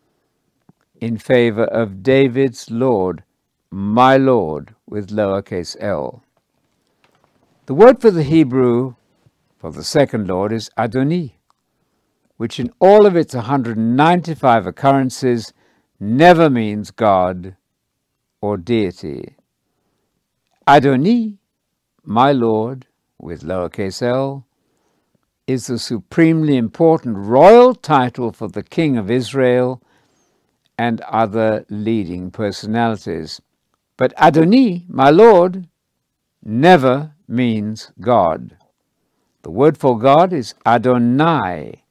in 1.02 1.18
favor 1.18 1.66
of 1.66 2.04
David's 2.04 2.70
Lord, 2.70 3.24
my 3.72 4.18
Lord, 4.18 4.76
with 4.88 5.10
lowercase 5.10 5.76
l. 5.80 6.24
The 7.66 7.74
word 7.74 8.02
for 8.02 8.12
the 8.12 8.24
Hebrew 8.24 8.96
for 9.58 9.72
the 9.72 9.84
second 9.84 10.28
Lord 10.28 10.54
is 10.54 10.70
Adoni, 10.78 11.34
which 12.38 12.60
in 12.60 12.72
all 12.80 13.06
of 13.06 13.16
its 13.16 13.36
195 13.36 14.68
occurrences 14.68 15.52
never 16.00 16.50
means 16.50 16.92
God 16.92 17.56
or 18.40 18.56
deity. 18.58 19.36
Adoni, 20.68 21.38
my 22.04 22.32
Lord, 22.32 22.86
with 23.20 23.42
lowercase 23.42 24.02
l, 24.02 24.46
is 25.48 25.68
the 25.68 25.80
supremely 25.80 26.58
important 26.58 27.18
royal 27.18 27.74
title 27.74 28.32
for 28.32 28.48
the 28.48 28.64
King 28.64 28.98
of 28.98 29.10
Israel 29.10 29.82
and 30.78 31.02
other 31.02 31.66
leading 31.70 32.30
personalities. 32.30 33.42
But 33.98 34.16
Adoni, 34.16 34.88
my 34.88 35.10
Lord, 35.10 35.68
never 36.44 37.14
means 37.28 37.92
God. 38.00 38.56
The 39.42 39.50
word 39.50 39.78
for 39.78 39.98
God 39.98 40.32
is 40.32 40.54
Adonai, 40.66 41.84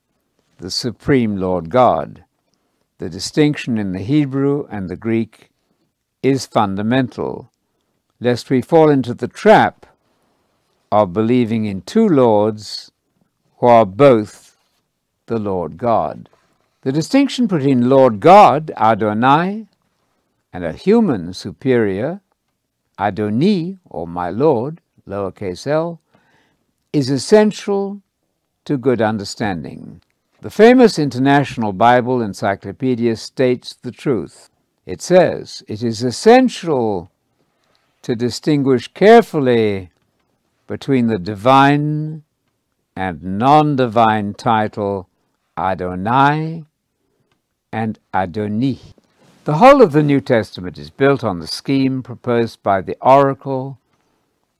the 0.58 0.70
supreme 0.70 1.36
Lord 1.36 1.68
God. 1.68 2.24
The 2.98 3.10
distinction 3.10 3.76
in 3.76 3.92
the 3.92 4.00
Hebrew 4.00 4.66
and 4.70 4.88
the 4.88 4.96
Greek 4.96 5.50
is 6.22 6.46
fundamental, 6.46 7.50
lest 8.20 8.50
we 8.50 8.62
fall 8.62 8.88
into 8.88 9.12
the 9.12 9.28
trap 9.28 9.86
of 10.92 11.12
believing 11.12 11.64
in 11.66 11.82
two 11.82 12.08
lords 12.08 12.90
who 13.58 13.66
are 13.66 13.84
both 13.84 14.56
the 15.26 15.38
Lord 15.38 15.76
God. 15.76 16.28
The 16.82 16.92
distinction 16.92 17.46
between 17.46 17.88
Lord 17.88 18.20
God, 18.20 18.70
Adonai, 18.76 19.66
and 20.52 20.64
a 20.64 20.72
human 20.72 21.32
superior, 21.32 22.20
Adoni, 22.98 23.78
or 23.84 24.06
my 24.06 24.30
Lord, 24.30 24.80
lowercase 25.06 25.66
l, 25.66 26.00
is 26.92 27.10
essential 27.10 28.00
to 28.64 28.78
good 28.78 29.02
understanding. 29.02 30.00
The 30.40 30.50
famous 30.50 30.98
International 30.98 31.72
Bible 31.72 32.20
Encyclopedia 32.20 33.16
states 33.16 33.74
the 33.74 33.92
truth. 33.92 34.50
It 34.84 35.02
says 35.02 35.62
it 35.66 35.82
is 35.82 36.02
essential 36.02 37.10
to 38.02 38.14
distinguish 38.14 38.88
carefully 38.88 39.90
between 40.66 41.08
the 41.08 41.18
divine 41.18 42.22
and 42.94 43.22
non 43.22 43.76
divine 43.76 44.34
title 44.34 45.08
Adonai 45.56 46.64
and 47.72 47.98
Adoni. 48.14 48.78
The 49.46 49.58
whole 49.58 49.80
of 49.80 49.92
the 49.92 50.02
New 50.02 50.20
Testament 50.20 50.76
is 50.76 50.90
built 50.90 51.22
on 51.22 51.38
the 51.38 51.46
scheme 51.46 52.02
proposed 52.02 52.64
by 52.64 52.80
the 52.80 52.96
oracle 53.00 53.78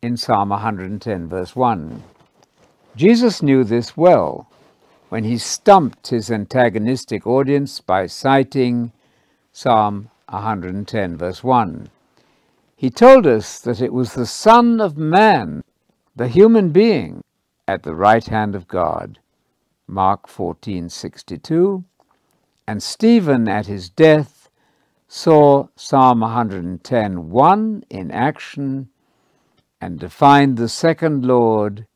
in 0.00 0.16
Psalm 0.16 0.50
110, 0.50 1.28
verse 1.28 1.56
1. 1.56 2.04
Jesus 2.94 3.42
knew 3.42 3.64
this 3.64 3.96
well 3.96 4.48
when 5.08 5.24
he 5.24 5.38
stumped 5.38 6.06
his 6.06 6.30
antagonistic 6.30 7.26
audience 7.26 7.80
by 7.80 8.06
citing 8.06 8.92
Psalm 9.52 10.08
110, 10.28 11.16
verse 11.16 11.42
1. 11.42 11.88
He 12.76 12.88
told 12.88 13.26
us 13.26 13.58
that 13.58 13.80
it 13.80 13.92
was 13.92 14.14
the 14.14 14.24
Son 14.24 14.80
of 14.80 14.96
Man, 14.96 15.64
the 16.14 16.28
human 16.28 16.70
being, 16.70 17.24
at 17.66 17.82
the 17.82 17.96
right 17.96 18.24
hand 18.24 18.54
of 18.54 18.68
God. 18.68 19.18
Mark 19.88 20.28
14:62. 20.28 21.82
And 22.68 22.80
Stephen 22.80 23.48
at 23.48 23.66
his 23.66 23.88
death 23.88 24.35
saw 25.08 25.68
Psalm 25.76 26.20
110:1 26.20 27.84
in 27.88 28.10
action 28.10 28.88
and 29.80 29.98
defined 30.00 30.56
the 30.56 30.68
second 30.68 31.24
Lord 31.24 31.86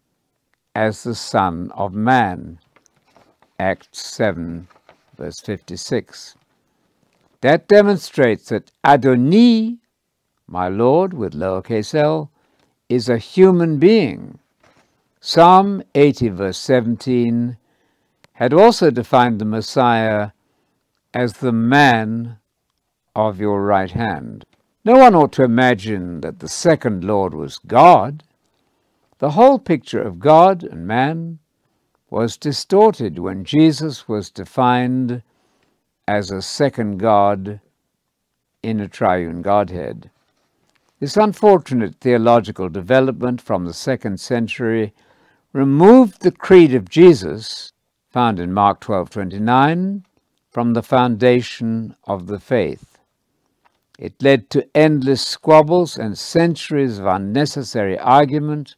as 0.74 1.02
the 1.02 1.14
Son 1.14 1.72
of 1.74 1.92
Man. 1.92 2.60
Acts 3.58 3.88
7 3.92 4.68
verse 5.16 5.40
56. 5.40 6.36
That 7.40 7.68
demonstrates 7.68 8.48
that 8.50 8.70
Adoni, 8.84 9.78
my 10.46 10.68
Lord 10.68 11.12
with 11.12 11.34
lowercase 11.34 11.94
l, 11.94 12.30
is 12.88 13.08
a 13.08 13.18
human 13.18 13.78
being. 13.78 14.38
Psalm 15.20 15.82
80 15.94 16.28
verse 16.28 16.58
17 16.58 17.56
had 18.34 18.54
also 18.54 18.90
defined 18.90 19.38
the 19.38 19.44
Messiah 19.44 20.30
as 21.12 21.34
the 21.34 21.52
man 21.52 22.38
of 23.14 23.40
your 23.40 23.62
right 23.62 23.90
hand. 23.90 24.44
No 24.84 24.94
one 24.98 25.14
ought 25.14 25.32
to 25.32 25.44
imagine 25.44 26.20
that 26.20 26.38
the 26.38 26.48
second 26.48 27.04
Lord 27.04 27.34
was 27.34 27.58
God. 27.58 28.22
The 29.18 29.32
whole 29.32 29.58
picture 29.58 30.00
of 30.00 30.18
God 30.18 30.62
and 30.62 30.86
man 30.86 31.38
was 32.08 32.36
distorted 32.36 33.18
when 33.18 33.44
Jesus 33.44 34.08
was 34.08 34.30
defined 34.30 35.22
as 36.08 36.30
a 36.30 36.42
second 36.42 36.98
God 36.98 37.60
in 38.62 38.80
a 38.80 38.88
triune 38.88 39.42
Godhead. 39.42 40.10
This 40.98 41.16
unfortunate 41.16 41.96
theological 42.00 42.68
development 42.68 43.40
from 43.40 43.64
the 43.64 43.72
second 43.72 44.20
century 44.20 44.92
removed 45.52 46.22
the 46.22 46.32
creed 46.32 46.74
of 46.74 46.90
Jesus 46.90 47.72
found 48.10 48.40
in 48.40 48.52
Mark 48.52 48.80
12:29 48.80 50.04
from 50.50 50.72
the 50.72 50.82
foundation 50.82 51.94
of 52.04 52.26
the 52.26 52.40
faith. 52.40 52.89
It 54.00 54.22
led 54.22 54.48
to 54.50 54.66
endless 54.74 55.20
squabbles 55.20 55.98
and 55.98 56.16
centuries 56.16 56.98
of 56.98 57.04
unnecessary 57.04 57.98
argument, 57.98 58.74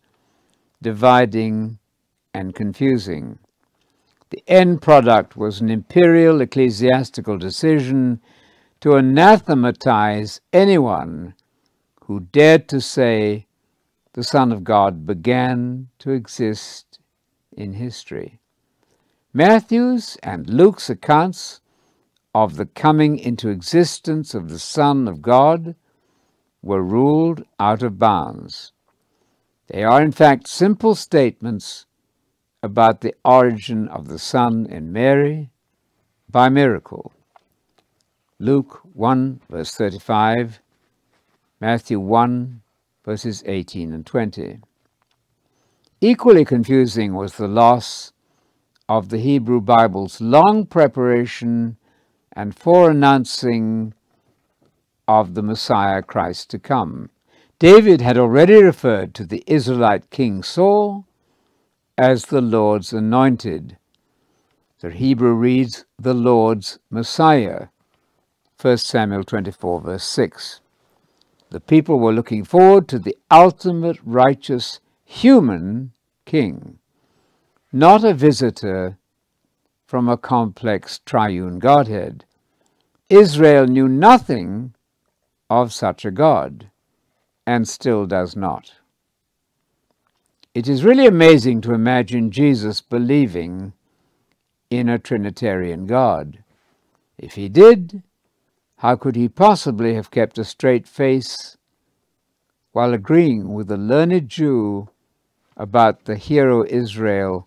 dividing 0.82 1.78
and 2.34 2.56
confusing. 2.56 3.38
The 4.30 4.42
end 4.48 4.82
product 4.82 5.36
was 5.36 5.60
an 5.60 5.70
imperial 5.70 6.40
ecclesiastical 6.40 7.38
decision 7.38 8.20
to 8.80 8.96
anathematize 8.96 10.40
anyone 10.52 11.34
who 12.06 12.18
dared 12.32 12.68
to 12.70 12.80
say 12.80 13.46
the 14.14 14.24
Son 14.24 14.50
of 14.50 14.64
God 14.64 15.06
began 15.06 15.88
to 16.00 16.10
exist 16.10 16.98
in 17.56 17.74
history. 17.74 18.40
Matthew's 19.32 20.16
and 20.24 20.50
Luke's 20.50 20.90
accounts 20.90 21.61
of 22.34 22.56
the 22.56 22.66
coming 22.66 23.18
into 23.18 23.48
existence 23.48 24.34
of 24.34 24.48
the 24.48 24.58
Son 24.58 25.06
of 25.06 25.20
God 25.20 25.74
were 26.62 26.82
ruled 26.82 27.44
out 27.60 27.82
of 27.82 27.98
bounds. 27.98 28.72
They 29.68 29.84
are, 29.84 30.02
in 30.02 30.12
fact, 30.12 30.48
simple 30.48 30.94
statements 30.94 31.86
about 32.62 33.00
the 33.00 33.14
origin 33.24 33.88
of 33.88 34.08
the 34.08 34.18
Son 34.18 34.66
in 34.66 34.92
Mary 34.92 35.50
by 36.30 36.48
miracle. 36.48 37.12
Luke 38.38 38.80
1, 38.92 39.40
verse 39.50 39.74
35, 39.74 40.60
Matthew 41.60 42.00
1, 42.00 42.62
verses 43.04 43.42
18 43.46 43.92
and 43.92 44.06
20. 44.06 44.60
Equally 46.00 46.44
confusing 46.44 47.14
was 47.14 47.34
the 47.34 47.46
loss 47.46 48.12
of 48.88 49.10
the 49.10 49.18
Hebrew 49.18 49.60
Bible's 49.60 50.20
long 50.20 50.66
preparation 50.66 51.76
and 52.34 52.54
foreannouncing 52.54 53.92
of 55.06 55.34
the 55.34 55.42
Messiah 55.42 56.02
Christ 56.02 56.50
to 56.50 56.58
come. 56.58 57.10
David 57.58 58.00
had 58.00 58.18
already 58.18 58.62
referred 58.62 59.14
to 59.14 59.24
the 59.24 59.44
Israelite 59.46 60.10
king 60.10 60.42
Saul 60.42 61.06
as 61.96 62.26
the 62.26 62.40
Lord's 62.40 62.92
anointed. 62.92 63.76
The 64.80 64.90
Hebrew 64.90 65.34
reads, 65.34 65.84
the 65.98 66.14
Lord's 66.14 66.78
Messiah. 66.90 67.68
1 68.60 68.78
Samuel 68.78 69.24
24, 69.24 69.80
verse 69.80 70.04
6. 70.04 70.60
The 71.50 71.60
people 71.60 71.98
were 71.98 72.12
looking 72.12 72.44
forward 72.44 72.88
to 72.88 72.98
the 72.98 73.16
ultimate 73.30 73.98
righteous 74.04 74.80
human 75.04 75.92
king 76.24 76.78
not 77.72 78.04
a 78.04 78.12
visitor 78.12 78.98
from 79.92 80.08
a 80.08 80.16
complex 80.16 81.00
triune 81.04 81.58
Godhead. 81.58 82.24
Israel 83.10 83.66
knew 83.66 83.86
nothing 83.86 84.72
of 85.50 85.70
such 85.70 86.06
a 86.06 86.10
God 86.10 86.70
and 87.46 87.68
still 87.68 88.06
does 88.06 88.34
not. 88.34 88.72
It 90.54 90.66
is 90.66 90.82
really 90.82 91.04
amazing 91.04 91.60
to 91.60 91.74
imagine 91.74 92.30
Jesus 92.30 92.80
believing 92.80 93.74
in 94.70 94.88
a 94.88 94.98
Trinitarian 94.98 95.84
God. 95.86 96.42
If 97.18 97.34
he 97.34 97.50
did, 97.50 98.02
how 98.78 98.96
could 98.96 99.14
he 99.14 99.28
possibly 99.28 99.92
have 99.92 100.10
kept 100.10 100.38
a 100.38 100.44
straight 100.44 100.88
face 100.88 101.58
while 102.72 102.94
agreeing 102.94 103.52
with 103.52 103.70
a 103.70 103.76
learned 103.76 104.30
Jew 104.30 104.88
about 105.54 106.06
the 106.06 106.16
Hear 106.16 106.48
O 106.48 106.64
Israel 106.64 107.46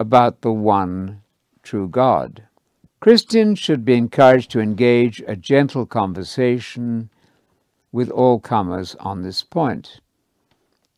about 0.00 0.40
the 0.40 0.50
one 0.50 1.20
true 1.62 1.86
God. 1.86 2.42
Christians 3.00 3.58
should 3.58 3.84
be 3.84 3.94
encouraged 3.94 4.50
to 4.50 4.60
engage 4.60 5.22
a 5.26 5.36
gentle 5.36 5.84
conversation 5.84 7.10
with 7.92 8.10
all 8.10 8.40
comers 8.40 8.96
on 8.98 9.22
this 9.22 9.42
point. 9.42 10.00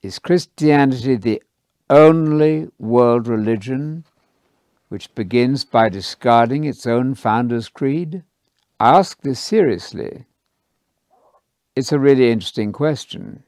Is 0.03 0.19
Christianity 0.19 1.17
the 1.17 1.43
only 1.91 2.69
world 2.79 3.27
religion 3.27 4.05
which 4.88 5.15
begins 5.15 5.65
by 5.65 5.88
discarding 5.88 6.65
its 6.65 6.87
own 6.87 7.15
founder's 7.15 7.69
creed? 7.69 8.23
I 8.79 8.99
ask 8.99 9.21
this 9.23 9.41
seriously. 9.41 10.27
It's 11.75 11.93
a 11.93 11.99
really 11.99 12.31
interesting 12.31 12.73
question. 12.73 13.43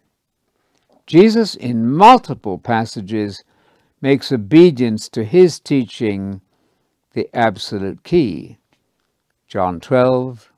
Jesus, 1.06 1.54
in 1.54 1.90
multiple 1.90 2.58
passages, 2.58 3.44
makes 4.04 4.30
obedience 4.30 5.08
to 5.08 5.24
his 5.24 5.58
teaching 5.58 6.42
the 7.14 7.26
absolute 7.32 8.04
key. 8.04 8.58
John 9.48 9.80
12, 9.80 10.52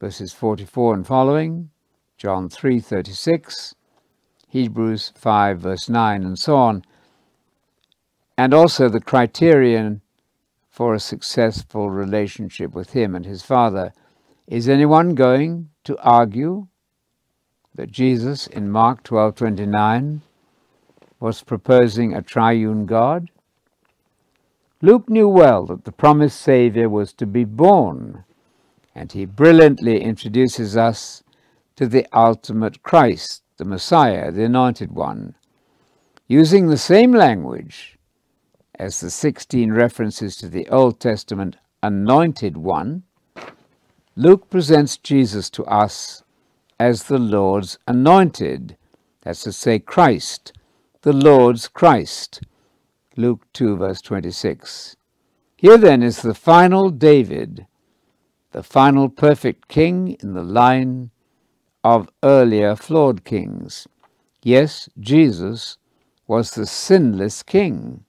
verses 0.00 0.32
44 0.32 0.94
and 0.94 1.06
following, 1.06 1.70
John 2.16 2.48
3:36, 2.48 3.76
Hebrews 4.48 5.12
5 5.14 5.60
verse 5.60 5.88
9 5.88 6.24
and 6.24 6.36
so 6.36 6.56
on. 6.56 6.82
And 8.36 8.52
also 8.52 8.88
the 8.88 9.00
criterion 9.00 10.00
for 10.68 10.92
a 10.92 10.98
successful 10.98 11.88
relationship 11.88 12.74
with 12.74 12.90
him 12.94 13.14
and 13.14 13.26
his 13.26 13.44
father. 13.44 13.92
Is 14.48 14.68
anyone 14.68 15.14
going 15.14 15.70
to 15.84 15.96
argue 15.98 16.66
that 17.76 17.92
Jesus 17.92 18.48
in 18.48 18.72
Mark 18.72 19.04
12:29 19.04 20.22
was 21.20 21.42
proposing 21.42 22.14
a 22.14 22.22
triune 22.22 22.86
God? 22.86 23.30
Luke 24.82 25.10
knew 25.10 25.28
well 25.28 25.66
that 25.66 25.84
the 25.84 25.92
promised 25.92 26.40
Saviour 26.40 26.88
was 26.88 27.12
to 27.12 27.26
be 27.26 27.44
born, 27.44 28.24
and 28.94 29.12
he 29.12 29.26
brilliantly 29.26 30.02
introduces 30.02 30.76
us 30.76 31.22
to 31.76 31.86
the 31.86 32.06
ultimate 32.12 32.82
Christ, 32.82 33.42
the 33.58 33.66
Messiah, 33.66 34.32
the 34.32 34.44
Anointed 34.44 34.92
One. 34.92 35.34
Using 36.26 36.68
the 36.68 36.78
same 36.78 37.12
language 37.12 37.98
as 38.78 39.00
the 39.00 39.10
16 39.10 39.72
references 39.72 40.36
to 40.36 40.48
the 40.48 40.66
Old 40.68 40.98
Testament 40.98 41.56
Anointed 41.82 42.56
One, 42.56 43.02
Luke 44.16 44.48
presents 44.48 44.96
Jesus 44.96 45.50
to 45.50 45.64
us 45.64 46.22
as 46.78 47.04
the 47.04 47.18
Lord's 47.18 47.78
anointed, 47.86 48.78
that's 49.20 49.42
to 49.42 49.52
say, 49.52 49.78
Christ, 49.78 50.54
the 51.02 51.12
Lord's 51.14 51.66
Christ. 51.66 52.42
Luke 53.16 53.46
2, 53.54 53.78
verse 53.78 54.02
26. 54.02 54.96
Here 55.56 55.78
then 55.78 56.02
is 56.02 56.20
the 56.20 56.34
final 56.34 56.90
David, 56.90 57.66
the 58.52 58.62
final 58.62 59.08
perfect 59.08 59.68
king 59.68 60.18
in 60.20 60.34
the 60.34 60.42
line 60.42 61.10
of 61.82 62.10
earlier 62.22 62.76
flawed 62.76 63.24
kings. 63.24 63.88
Yes, 64.42 64.90
Jesus 64.98 65.78
was 66.26 66.50
the 66.50 66.66
sinless 66.66 67.42
king, 67.42 68.04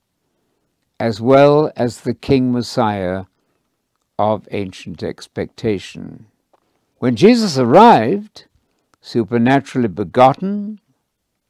as 0.99 1.21
well 1.21 1.71
as 1.77 2.01
the 2.01 2.13
king 2.13 2.51
Messiah 2.51 3.23
of 4.19 4.49
ancient 4.51 5.01
expectation. 5.01 6.25
When 6.99 7.15
Jesus 7.15 7.57
arrived, 7.57 8.47
supernaturally 8.99 9.87
begotten, 9.87 10.81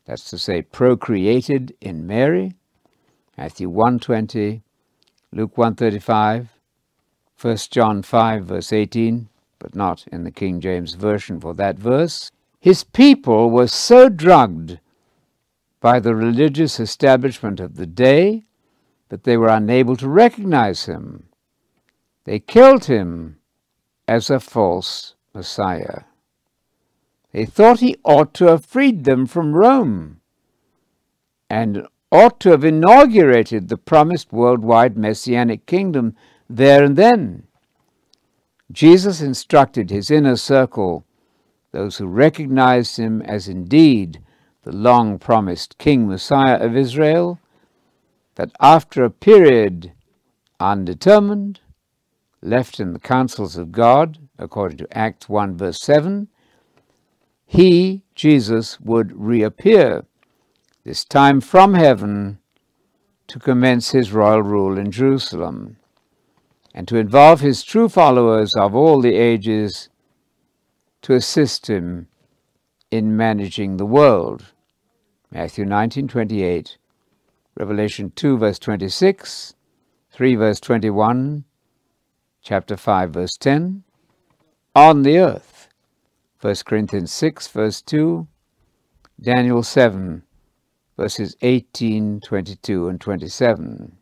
that's 0.06 0.30
to 0.30 0.38
say 0.38 0.62
procreated 0.62 1.76
in 1.82 2.08
Mary, 2.08 2.56
Matthew 3.38 3.70
1:20, 3.70 4.62
Luke 5.32 5.56
1:35, 5.56 6.48
1 7.40 7.58
John 7.70 8.02
5 8.02 8.46
verse 8.46 8.74
18, 8.74 9.30
but 9.60 9.76
not 9.76 10.06
in 10.12 10.24
the 10.24 10.32
King 10.32 10.60
James 10.60 10.96
version 10.96 11.40
for 11.40 11.54
that 11.54 11.78
verse. 11.78 12.32
His 12.60 12.84
people 12.84 13.50
were 13.50 13.68
so 13.68 14.10
drugged 14.10 14.80
by 15.80 16.00
the 16.00 16.16
religious 16.16 16.80
establishment 16.80 17.60
of 17.60 17.76
the 17.76 17.88
day 17.88 18.46
that 19.10 19.24
they 19.24 19.36
were 19.36 19.50
unable 19.50 19.96
to 19.98 20.08
recognize 20.08 20.86
him. 20.86 21.28
They 22.24 22.40
killed 22.40 22.86
him 22.86 23.38
as 24.08 24.30
a 24.30 24.40
false 24.40 25.16
Messiah. 25.34 26.04
They 27.32 27.46
thought 27.46 27.80
he 27.80 27.96
ought 28.04 28.34
to 28.36 28.46
have 28.46 28.66
freed 28.66 29.04
them 29.06 29.26
from 29.26 29.54
Rome 29.54 30.20
and 31.50 31.88
ought 32.12 32.40
to 32.42 32.50
have 32.50 32.64
inaugurated 32.64 33.70
the 33.70 33.78
promised 33.78 34.34
worldwide 34.34 34.98
messianic 34.98 35.66
kingdom 35.66 36.16
there 36.50 36.84
and 36.84 36.98
then. 36.98 37.44
Jesus 38.72 39.22
instructed 39.22 39.90
his 39.90 40.12
inner 40.12 40.36
circle, 40.36 41.06
those 41.72 41.98
who 41.98 42.08
recognized 42.08 42.98
him 42.98 43.22
as 43.22 43.48
indeed 43.48 44.22
the 44.64 44.72
long 44.72 45.18
promised 45.18 45.78
King 45.78 46.08
Messiah 46.08 46.58
of 46.58 46.76
Israel, 46.76 47.40
that 48.36 48.52
after 48.60 49.04
a 49.04 49.10
period 49.10 49.94
undetermined, 50.60 51.60
left 52.42 52.80
in 52.80 52.94
the 52.94 53.00
counsels 53.00 53.58
of 53.58 53.72
God, 53.72 54.18
according 54.38 54.78
to 54.80 54.98
Acts 54.98 55.30
1 55.30 55.58
verse 55.58 55.82
7, 55.82 56.28
he, 57.52 58.02
Jesus, 58.16 58.80
would 58.80 59.12
reappear, 59.12 60.06
this 60.86 61.04
time 61.04 61.42
from 61.42 61.74
heaven, 61.74 62.40
to 63.28 63.40
commence 63.40 63.92
his 63.92 64.14
royal 64.14 64.42
rule 64.42 64.78
in 64.78 64.90
Jerusalem, 64.90 65.76
and 66.74 66.88
to 66.88 66.96
involve 66.96 67.42
his 67.42 67.62
true 67.62 67.90
followers 67.90 68.56
of 68.56 68.74
all 68.74 69.02
the 69.02 69.16
ages 69.16 69.90
to 71.02 71.14
assist 71.14 71.70
him 71.70 72.08
in 72.90 73.18
managing 73.18 73.76
the 73.76 73.86
world. 73.86 74.54
Matthew 75.30 75.66
19:28, 75.66 76.78
Revelation 77.58 78.14
2 78.16 78.38
verse 78.38 78.60
26, 78.60 79.56
3 80.10 80.36
verse 80.36 80.62
21, 80.62 81.44
chapter 82.42 82.78
5 82.78 83.10
verse 83.10 83.36
10, 83.36 83.84
on 84.74 85.02
the 85.04 85.18
earth. 85.18 85.51
1 86.42 86.56
Corinthians 86.66 87.12
6 87.14 87.48
verse 87.50 87.82
2, 87.84 88.28
Daniel 89.22 89.62
7 89.62 90.24
verses 90.98 91.36
18, 91.42 92.20
22 92.22 92.88
and 92.88 93.00
27. 93.00 93.98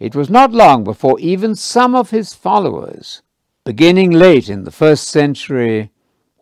It 0.00 0.16
was 0.16 0.28
not 0.28 0.52
long 0.52 0.82
before 0.82 1.20
even 1.20 1.54
some 1.54 1.94
of 1.94 2.10
his 2.10 2.34
followers, 2.34 3.22
beginning 3.64 4.10
late 4.10 4.48
in 4.48 4.64
the 4.64 4.72
first 4.72 5.06
century, 5.06 5.92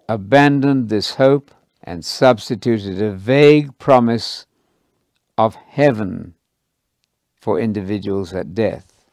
abandoned 0.08 0.88
this 0.88 1.16
hope 1.16 1.50
and 1.82 2.02
substituted 2.02 3.02
a 3.02 3.12
vague 3.12 3.76
promise 3.76 4.46
of 5.36 5.54
heaven 5.54 6.34
for 7.38 7.60
individuals 7.60 8.32
at 8.32 8.54
death. 8.54 9.04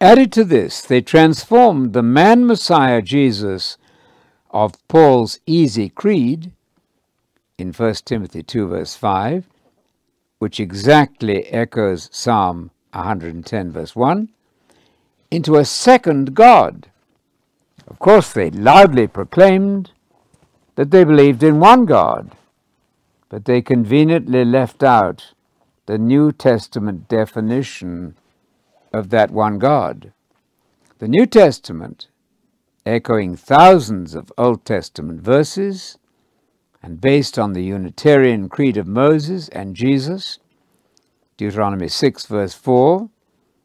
Added 0.00 0.32
to 0.32 0.44
this, 0.44 0.80
they 0.80 1.02
transformed 1.02 1.92
the 1.92 2.02
man 2.02 2.46
Messiah 2.46 3.02
Jesus 3.02 3.76
of 4.50 4.76
Paul's 4.88 5.38
easy 5.46 5.88
creed 5.88 6.52
in 7.58 7.72
1 7.72 7.94
Timothy 8.04 8.42
2 8.42 8.68
verse 8.68 8.96
5, 8.96 9.46
which 10.38 10.58
exactly 10.58 11.46
echoes 11.46 12.08
Psalm 12.12 12.70
110 12.92 13.70
verse 13.70 13.94
1, 13.94 14.28
into 15.30 15.56
a 15.56 15.64
second 15.64 16.34
God. 16.34 16.88
Of 17.86 17.98
course, 17.98 18.32
they 18.32 18.50
loudly 18.50 19.06
proclaimed 19.06 19.92
that 20.76 20.90
they 20.90 21.04
believed 21.04 21.42
in 21.42 21.60
one 21.60 21.84
God, 21.84 22.32
but 23.28 23.44
they 23.44 23.62
conveniently 23.62 24.44
left 24.44 24.82
out 24.82 25.32
the 25.86 25.98
New 25.98 26.32
Testament 26.32 27.08
definition 27.08 28.16
of 28.92 29.10
that 29.10 29.30
one 29.30 29.58
God. 29.58 30.12
The 30.98 31.08
New 31.08 31.26
Testament, 31.26 32.08
echoing 32.90 33.36
thousands 33.36 34.14
of 34.14 34.32
Old 34.36 34.64
Testament 34.64 35.20
verses 35.20 35.96
and 36.82 37.00
based 37.00 37.38
on 37.38 37.52
the 37.52 37.62
Unitarian 37.62 38.48
Creed 38.48 38.76
of 38.76 38.86
Moses 38.86 39.48
and 39.50 39.76
Jesus, 39.76 40.38
Deuteronomy 41.36 41.88
6 41.88 42.26
verse 42.26 42.54
4, 42.54 43.08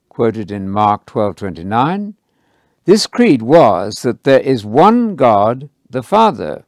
quoted 0.10 0.52
in 0.52 0.70
Mark 0.70 1.06
12:29, 1.06 2.14
this 2.86 3.08
creed 3.08 3.42
was 3.42 4.04
that 4.04 4.26
there 4.26 4.40
is 4.40 4.64
one 4.64 5.16
God, 5.16 5.70
the 5.90 6.04
Father, 6.04 6.66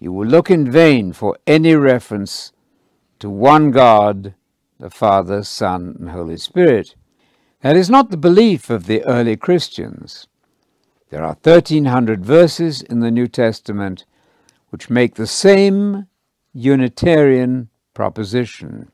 you 0.00 0.12
will 0.12 0.26
look 0.26 0.50
in 0.50 0.70
vain 0.70 1.12
for 1.12 1.36
any 1.46 1.74
reference 1.74 2.52
to 3.18 3.28
one 3.28 3.70
God, 3.70 4.34
the 4.78 4.90
Father, 4.90 5.42
Son, 5.42 5.96
and 5.98 6.10
Holy 6.10 6.36
Spirit. 6.38 6.94
That 7.60 7.76
is 7.76 7.90
not 7.90 8.10
the 8.10 8.16
belief 8.16 8.70
of 8.70 8.86
the 8.86 9.04
early 9.04 9.36
Christians. 9.36 10.26
There 11.10 11.22
are 11.22 11.36
1,300 11.42 12.24
verses 12.24 12.82
in 12.82 13.00
the 13.00 13.10
New 13.10 13.28
Testament 13.28 14.04
which 14.70 14.90
make 14.90 15.14
the 15.14 15.26
same 15.26 16.06
Unitarian 16.52 17.68
proposition. 17.94 18.90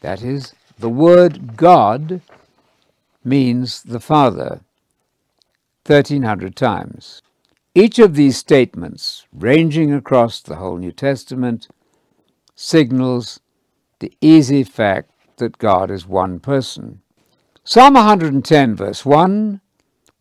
That 0.00 0.22
is, 0.22 0.54
the 0.78 0.88
word 0.88 1.56
God 1.56 2.20
means 3.24 3.82
the 3.82 4.00
Father 4.00 4.60
1,300 5.86 6.54
times. 6.54 7.20
Each 7.74 7.98
of 7.98 8.14
these 8.14 8.36
statements, 8.36 9.26
ranging 9.32 9.92
across 9.92 10.40
the 10.40 10.56
whole 10.56 10.76
New 10.76 10.92
Testament, 10.92 11.68
signals 12.54 13.40
the 13.98 14.12
easy 14.20 14.62
fact 14.62 15.10
that 15.36 15.58
God 15.58 15.90
is 15.90 16.06
one 16.06 16.38
person. 16.38 17.00
Psalm 17.64 17.94
110, 17.94 18.76
verse 18.76 19.04
1, 19.04 19.60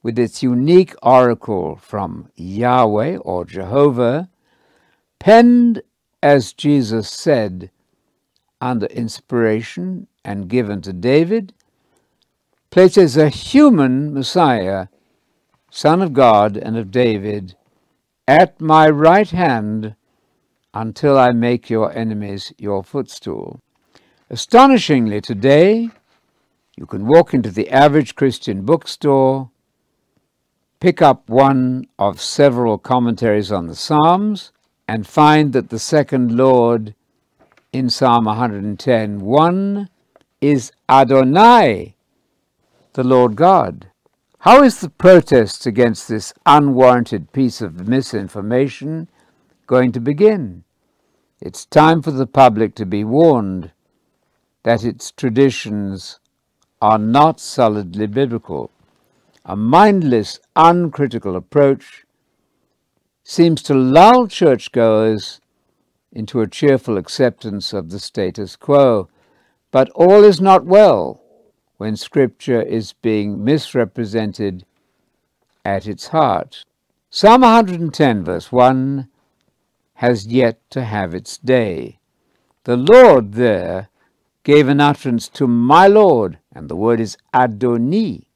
with 0.02 0.18
its 0.18 0.42
unique 0.42 0.96
oracle 1.02 1.76
from 1.76 2.30
Yahweh 2.36 3.18
or 3.18 3.46
Jehovah, 3.46 4.30
penned 5.20 5.82
as 6.24 6.54
Jesus 6.54 7.10
said 7.10 7.72
under 8.62 8.88
inspiration 8.88 10.08
and 10.24 10.50
given 10.50 10.82
to 10.82 10.94
David, 10.94 11.54
places 12.70 13.18
a 13.18 13.30
human 13.30 14.14
Messiah 14.14 14.88
Son 15.72 16.02
of 16.02 16.14
God 16.14 16.58
and 16.58 16.78
of 16.78 16.92
David, 16.92 17.56
at 18.28 18.60
my 18.60 18.90
right 18.90 19.30
hand 19.30 19.96
until 20.74 21.18
I 21.18 21.32
make 21.32 21.70
your 21.70 21.92
enemies 21.94 22.54
your 22.58 22.84
footstool. 22.84 23.62
Astonishingly, 24.30 25.22
today, 25.22 25.90
you 26.76 26.86
can 26.86 27.08
walk 27.08 27.34
into 27.34 27.52
the 27.52 27.70
average 27.70 28.16
Christian 28.16 28.64
bookstore, 28.64 29.50
pick 30.80 31.02
up 31.02 31.30
one 31.30 31.86
of 31.98 32.22
several 32.22 32.78
commentaries 32.78 33.52
on 33.52 33.68
the 33.68 33.76
Psalms, 33.76 34.52
and 34.88 35.06
find 35.06 35.54
that 35.54 35.70
the 35.70 35.80
second 35.80 36.36
Lord 36.36 36.96
in 37.72 37.90
Psalm 37.90 38.26
110 38.26 39.20
1 39.20 39.90
is 40.42 40.72
Adonai, 40.88 41.96
the 42.94 43.04
Lord 43.04 43.36
God. 43.36 43.92
How 44.40 44.64
is 44.64 44.80
the 44.80 44.90
protest 44.90 45.66
against 45.66 46.08
this 46.08 46.34
unwarranted 46.46 47.34
piece 47.34 47.62
of 47.62 47.88
misinformation 47.88 49.10
going 49.68 49.92
to 49.92 50.00
begin? 50.00 50.64
It's 51.42 51.66
time 51.66 52.02
for 52.02 52.12
the 52.12 52.26
public 52.26 52.74
to 52.76 52.86
be 52.86 53.04
warned 53.04 53.72
that 54.64 54.84
its 54.84 55.12
traditions 55.12 56.20
are 56.82 56.98
not 56.98 57.40
solidly 57.40 58.08
biblical. 58.08 58.72
A 59.50 59.56
mindless, 59.56 60.40
uncritical 60.56 61.36
approach 61.36 62.06
seems 63.24 63.64
to 63.64 63.74
lull 63.74 64.28
churchgoers 64.28 65.42
into 66.12 66.42
a 66.42 66.48
cheerful 66.48 67.00
acceptance 67.00 67.74
of 67.74 67.90
the 67.90 67.98
status 67.98 68.56
quo. 68.56 69.10
But 69.72 69.90
all 69.96 70.24
is 70.24 70.40
not 70.40 70.66
well 70.66 71.24
when 71.78 71.96
Scripture 71.96 72.62
is 72.62 72.94
being 72.94 73.44
misrepresented 73.44 74.66
at 75.66 75.88
its 75.88 76.10
heart. 76.10 76.64
Psalm 77.10 77.42
110, 77.42 78.24
verse 78.24 78.52
1, 78.52 79.10
has 79.96 80.28
yet 80.28 80.62
to 80.70 80.84
have 80.84 81.16
its 81.16 81.40
day. 81.40 81.98
The 82.66 82.78
Lord 82.78 83.34
there 83.34 83.90
gave 84.44 84.68
an 84.68 84.80
utterance 84.80 85.28
to 85.30 85.48
my 85.48 85.88
Lord, 85.88 86.38
and 86.54 86.70
the 86.70 86.76
word 86.76 87.00
is 87.00 87.18
Adoni. 87.34 88.29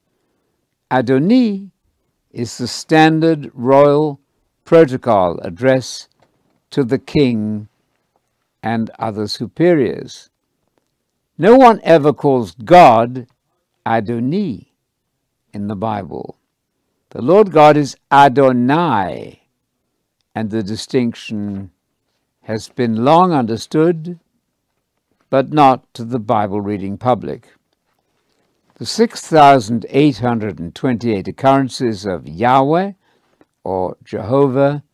Adoni 0.90 1.70
is 2.30 2.58
the 2.58 2.68
standard 2.68 3.50
royal 3.54 4.20
protocol 4.64 5.38
address 5.40 6.08
to 6.70 6.84
the 6.84 6.98
king 6.98 7.68
and 8.62 8.90
other 8.98 9.28
superiors. 9.28 10.30
No 11.36 11.56
one 11.56 11.80
ever 11.82 12.12
calls 12.12 12.54
God 12.54 13.26
Adoni 13.86 14.68
in 15.52 15.68
the 15.68 15.76
Bible. 15.76 16.38
The 17.10 17.22
Lord 17.22 17.52
God 17.52 17.76
is 17.76 17.96
Adonai, 18.10 19.42
and 20.34 20.50
the 20.50 20.62
distinction 20.62 21.70
has 22.42 22.68
been 22.68 23.04
long 23.04 23.32
understood, 23.32 24.18
but 25.30 25.52
not 25.52 25.92
to 25.94 26.04
the 26.04 26.18
Bible 26.18 26.60
reading 26.60 26.98
public. 26.98 27.48
The 28.84 28.90
6,828 28.90 31.26
occurrences 31.26 32.04
of 32.04 32.28
Yahweh 32.28 32.92
or 33.64 33.96
Jehovah 34.04 34.84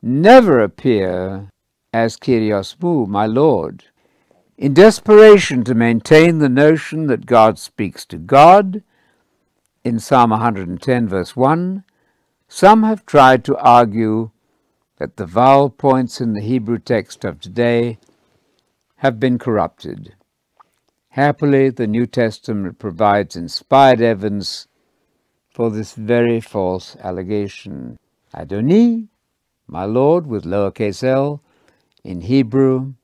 never 0.00 0.60
appear 0.60 1.50
as 1.92 2.16
Kyrios 2.16 2.76
Mu, 2.80 3.04
my 3.04 3.26
Lord. 3.26 3.84
In 4.56 4.72
desperation 4.72 5.64
to 5.64 5.74
maintain 5.74 6.38
the 6.38 6.48
notion 6.48 7.08
that 7.08 7.26
God 7.26 7.58
speaks 7.58 8.06
to 8.06 8.16
God, 8.16 8.82
in 9.84 10.00
Psalm 10.00 10.30
110, 10.30 11.06
verse 11.06 11.36
1, 11.36 11.84
some 12.48 12.84
have 12.84 13.04
tried 13.04 13.44
to 13.44 13.58
argue 13.58 14.30
that 14.96 15.18
the 15.18 15.26
vowel 15.26 15.68
points 15.68 16.22
in 16.22 16.32
the 16.32 16.40
Hebrew 16.40 16.78
text 16.78 17.26
of 17.26 17.38
today 17.38 17.98
have 18.96 19.20
been 19.20 19.38
corrupted. 19.38 20.14
Happily, 21.14 21.70
the 21.70 21.88
New 21.88 22.06
Testament 22.06 22.78
provides 22.78 23.34
inspired 23.34 24.00
evidence 24.00 24.68
for 25.50 25.68
this 25.68 25.94
very 25.94 26.40
false 26.40 26.94
allegation. 27.02 27.98
Adoni, 28.32 29.08
my 29.66 29.84
Lord, 29.84 30.28
with 30.28 30.44
lowercase 30.44 31.02
l, 31.02 31.42
in 32.04 32.20
Hebrew, 32.20 32.94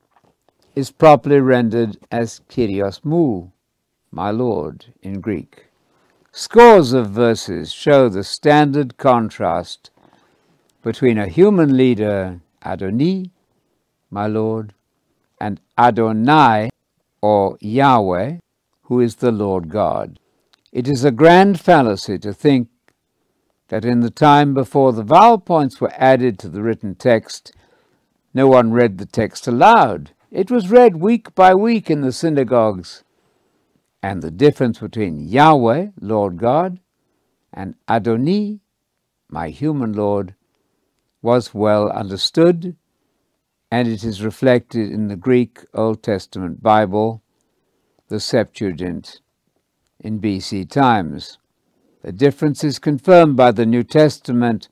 is 0.73 0.89
properly 0.89 1.41
rendered 1.41 1.97
as 2.09 2.39
Kyrios 2.47 3.03
Mu, 3.03 3.49
my 4.09 4.31
Lord, 4.31 4.85
in 5.01 5.19
Greek. 5.19 5.65
Scores 6.31 6.93
of 6.93 7.09
verses 7.09 7.73
show 7.73 8.07
the 8.07 8.23
standard 8.23 8.95
contrast 8.95 9.89
between 10.81 11.17
a 11.17 11.27
human 11.27 11.75
leader, 11.75 12.39
Adoni, 12.63 13.31
my 14.09 14.27
Lord, 14.27 14.73
and 15.41 15.59
Adonai, 15.77 16.69
or 17.21 17.57
Yahweh, 17.61 18.37
who 18.83 18.99
is 18.99 19.15
the 19.15 19.31
Lord 19.31 19.69
God. 19.69 20.19
It 20.71 20.87
is 20.87 21.03
a 21.03 21.11
grand 21.11 21.59
fallacy 21.59 22.17
to 22.19 22.33
think 22.33 22.69
that 23.69 23.85
in 23.85 24.01
the 24.01 24.09
time 24.09 24.53
before 24.53 24.93
the 24.93 25.03
vowel 25.03 25.37
points 25.37 25.81
were 25.81 25.93
added 25.95 26.39
to 26.39 26.49
the 26.49 26.61
written 26.61 26.95
text, 26.95 27.53
no 28.33 28.47
one 28.47 28.71
read 28.71 28.97
the 28.97 29.05
text 29.05 29.47
aloud. 29.47 30.11
It 30.31 30.51
was 30.51 30.69
read 30.69 30.97
week 30.97 31.33
by 31.35 31.55
week 31.55 31.89
in 31.89 32.01
the 32.01 32.11
synagogues 32.11 33.03
and 34.03 34.21
the 34.21 34.31
difference 34.31 34.79
between 34.79 35.27
Yahweh, 35.27 35.87
Lord 35.99 36.37
God, 36.37 36.79
and 37.51 37.75
Adoni, 37.87 38.59
my 39.29 39.49
human 39.49 39.93
Lord, 39.93 40.35
was 41.21 41.53
well 41.53 41.89
understood, 41.89 42.75
and 43.71 43.87
it 43.87 44.03
is 44.03 44.23
reflected 44.23 44.91
in 44.91 45.07
the 45.07 45.15
Greek 45.15 45.59
Old 45.73 46.01
Testament 46.01 46.63
Bible, 46.63 47.21
the 48.07 48.19
Septuagint, 48.19 49.19
in 49.99 50.19
BC 50.19 50.69
times. 50.69 51.37
The 52.03 52.11
difference 52.11 52.63
is 52.63 52.79
confirmed 52.79 53.35
by 53.35 53.51
the 53.51 53.65
New 53.65 53.83
Testament 53.83 54.69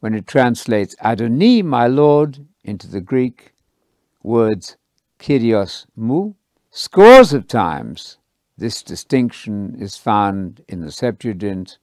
when 0.00 0.14
it 0.14 0.26
translates 0.26 0.94
Adoni, 0.96 1.64
my 1.64 1.86
Lord, 1.86 2.46
into 2.62 2.86
the 2.86 3.00
Greek 3.00 3.54
words 4.22 4.76
Kyrios 5.18 5.86
mu. 5.96 6.34
Scores 6.70 7.32
of 7.32 7.48
times 7.48 8.18
this 8.58 8.82
distinction 8.82 9.76
is 9.78 9.96
found 9.96 10.62
in 10.68 10.80
the 10.80 10.92
Septuagint, 10.92 11.78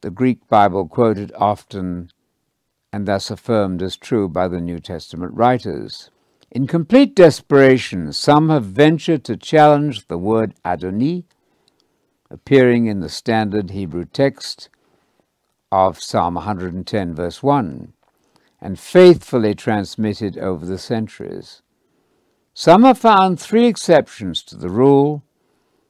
the 0.00 0.10
Greek 0.10 0.46
Bible 0.48 0.88
quoted 0.88 1.32
often 1.36 2.10
and 2.92 3.08
thus 3.08 3.30
affirmed 3.30 3.82
as 3.82 3.96
true 3.96 4.28
by 4.28 4.46
the 4.46 4.60
New 4.60 4.78
Testament 4.78 5.34
writers. 5.34 6.10
In 6.50 6.66
complete 6.66 7.14
desperation, 7.14 8.12
some 8.12 8.50
have 8.50 8.64
ventured 8.64 9.24
to 9.24 9.36
challenge 9.36 10.06
the 10.08 10.18
word 10.18 10.54
Adoni, 10.64 11.24
appearing 12.30 12.86
in 12.86 13.00
the 13.00 13.08
standard 13.08 13.70
Hebrew 13.70 14.04
text 14.04 14.68
of 15.70 16.02
Psalm 16.02 16.34
110, 16.34 17.14
verse 17.14 17.42
1, 17.42 17.94
and 18.60 18.78
faithfully 18.78 19.54
transmitted 19.54 20.36
over 20.36 20.66
the 20.66 20.76
centuries. 20.76 21.62
Some 22.52 22.82
have 22.82 22.98
found 22.98 23.40
three 23.40 23.66
exceptions 23.66 24.42
to 24.42 24.56
the 24.56 24.68
rule 24.68 25.22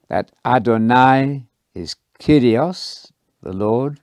that 0.08 0.30
Adonai 0.44 1.46
is 1.74 1.96
Kyrios, 2.20 3.10
the 3.42 3.52
Lord, 3.52 4.00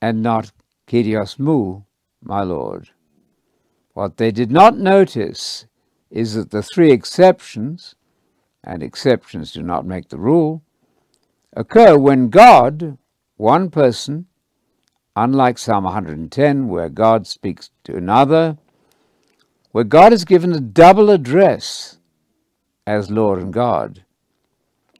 and 0.00 0.20
not 0.20 0.50
Kyrios 0.88 1.38
Mu, 1.38 1.82
my 2.24 2.42
Lord. 2.42 2.90
What 3.94 4.16
they 4.16 4.30
did 4.30 4.50
not 4.50 4.76
notice 4.78 5.66
is 6.10 6.34
that 6.34 6.50
the 6.50 6.62
three 6.62 6.92
exceptions, 6.92 7.94
and 8.64 8.82
exceptions 8.82 9.52
do 9.52 9.62
not 9.62 9.86
make 9.86 10.08
the 10.08 10.18
rule, 10.18 10.62
occur 11.54 11.98
when 11.98 12.28
God, 12.28 12.98
one 13.36 13.70
person, 13.70 14.26
unlike 15.16 15.58
Psalm 15.58 15.84
110, 15.84 16.68
where 16.68 16.88
God 16.88 17.26
speaks 17.26 17.70
to 17.84 17.96
another, 17.96 18.56
where 19.72 19.84
God 19.84 20.12
is 20.12 20.24
given 20.24 20.52
a 20.52 20.60
double 20.60 21.10
address 21.10 21.98
as 22.86 23.10
Lord 23.10 23.40
and 23.40 23.52
God, 23.52 24.04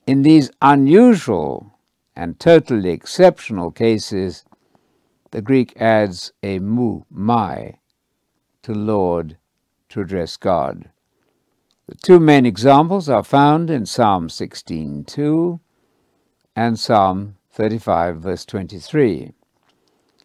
in 0.07 0.23
these 0.23 0.51
unusual 0.61 1.79
and 2.17 2.39
totally 2.39 2.91
exceptional 2.91 3.71
cases, 3.71 4.45
the 5.33 5.43
Greek 5.43 5.73
adds 5.81 6.31
a 6.43 6.59
mu, 6.59 7.01
my, 7.11 7.75
to 8.63 8.73
Lord 8.73 9.39
to 9.89 10.03
address 10.03 10.37
God. 10.37 10.91
The 11.89 11.97
two 11.97 12.21
main 12.21 12.47
examples 12.47 13.09
are 13.09 13.25
found 13.25 13.71
in 13.71 13.87
Psalm 13.87 14.29
16:2 14.29 15.59
and 16.55 16.79
Psalm 16.79 17.37
35, 17.51 18.21
verse 18.21 18.45
23. 18.45 19.33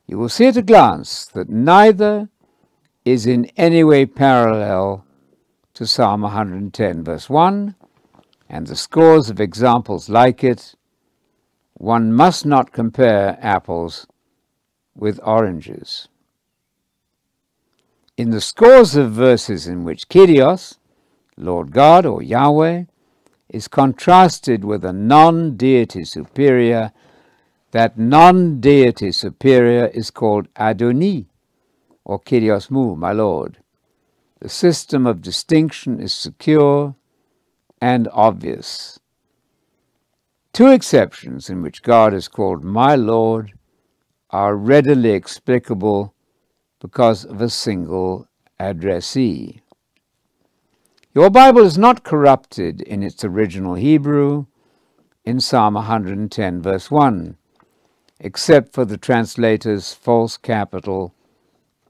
You 0.06 0.18
will 0.18 0.30
see 0.30 0.48
at 0.48 0.58
a 0.58 0.62
glance 0.62 1.26
that 1.28 1.50
neither 1.50 2.30
is 3.06 3.26
in 3.26 3.46
any 3.56 3.86
way 3.86 4.06
parallel 4.06 5.06
to 5.74 5.88
Psalm 5.88 6.22
110, 6.22 7.04
verse 7.06 7.30
1, 7.30 7.76
and 8.50 8.68
the 8.68 8.76
scores 8.76 9.30
of 9.30 9.40
examples 9.40 10.10
like 10.10 10.44
it, 10.44 10.76
one 11.76 12.12
must 12.12 12.46
not 12.46 12.74
compare 12.74 13.38
apples 13.42 14.06
with 14.98 15.20
oranges. 15.24 16.08
In 18.18 18.32
the 18.32 18.42
scores 18.42 18.96
of 18.96 19.12
verses 19.12 19.68
in 19.68 19.84
which 19.84 20.10
Kyrios, 20.10 20.78
Lord 21.38 21.72
God 21.72 22.06
or 22.06 22.24
Yahweh, 22.24 22.86
is 23.48 23.68
contrasted 23.68 24.66
with 24.66 24.84
a 24.84 24.92
non 24.92 25.56
deity 25.56 26.04
superior, 26.04 26.92
that 27.72 27.98
non 27.98 28.60
deity 28.60 29.12
superior 29.12 29.86
is 29.88 30.10
called 30.10 30.52
Adoni 30.56 31.28
or 32.04 32.20
Kyrios 32.20 32.72
Mu, 32.72 32.96
my 32.96 33.12
Lord. 33.12 33.60
The 34.40 34.50
system 34.50 35.06
of 35.06 35.22
distinction 35.22 36.00
is 36.00 36.14
secure 36.14 36.96
and 37.80 38.08
obvious. 38.12 39.00
Two 40.54 40.68
exceptions 40.68 41.50
in 41.50 41.62
which 41.62 41.84
God 41.84 42.16
is 42.16 42.28
called 42.28 42.64
my 42.64 42.96
Lord 42.96 43.57
are 44.30 44.56
readily 44.56 45.12
explicable 45.12 46.14
because 46.80 47.26
of 47.26 47.42
a 47.42 47.50
single 47.50 48.28
addressee. 48.60 49.62
Your 51.14 51.30
Bible 51.30 51.62
is 51.62 51.78
not 51.78 52.04
corrupted 52.04 52.82
in 52.82 53.02
its 53.02 53.24
original 53.24 53.76
Hebrew 53.76 54.46
in 55.26 55.40
Psalm 55.40 55.74
110, 55.74 56.62
verse 56.62 56.92
1, 56.92 57.38
except 58.20 58.74
for 58.74 58.86
the 58.86 58.98
translator's 58.98 59.94
false 59.94 60.38
capital 60.38 61.14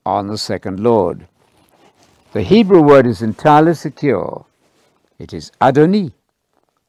on 0.06 0.28
the 0.28 0.38
second 0.38 0.80
Lord. 0.80 1.28
The 2.34 2.44
Hebrew 2.44 2.82
word 2.82 3.06
is 3.08 3.22
entirely 3.22 3.74
secure 3.74 4.46
it 5.20 5.34
is 5.34 5.52
Adoni, 5.60 6.14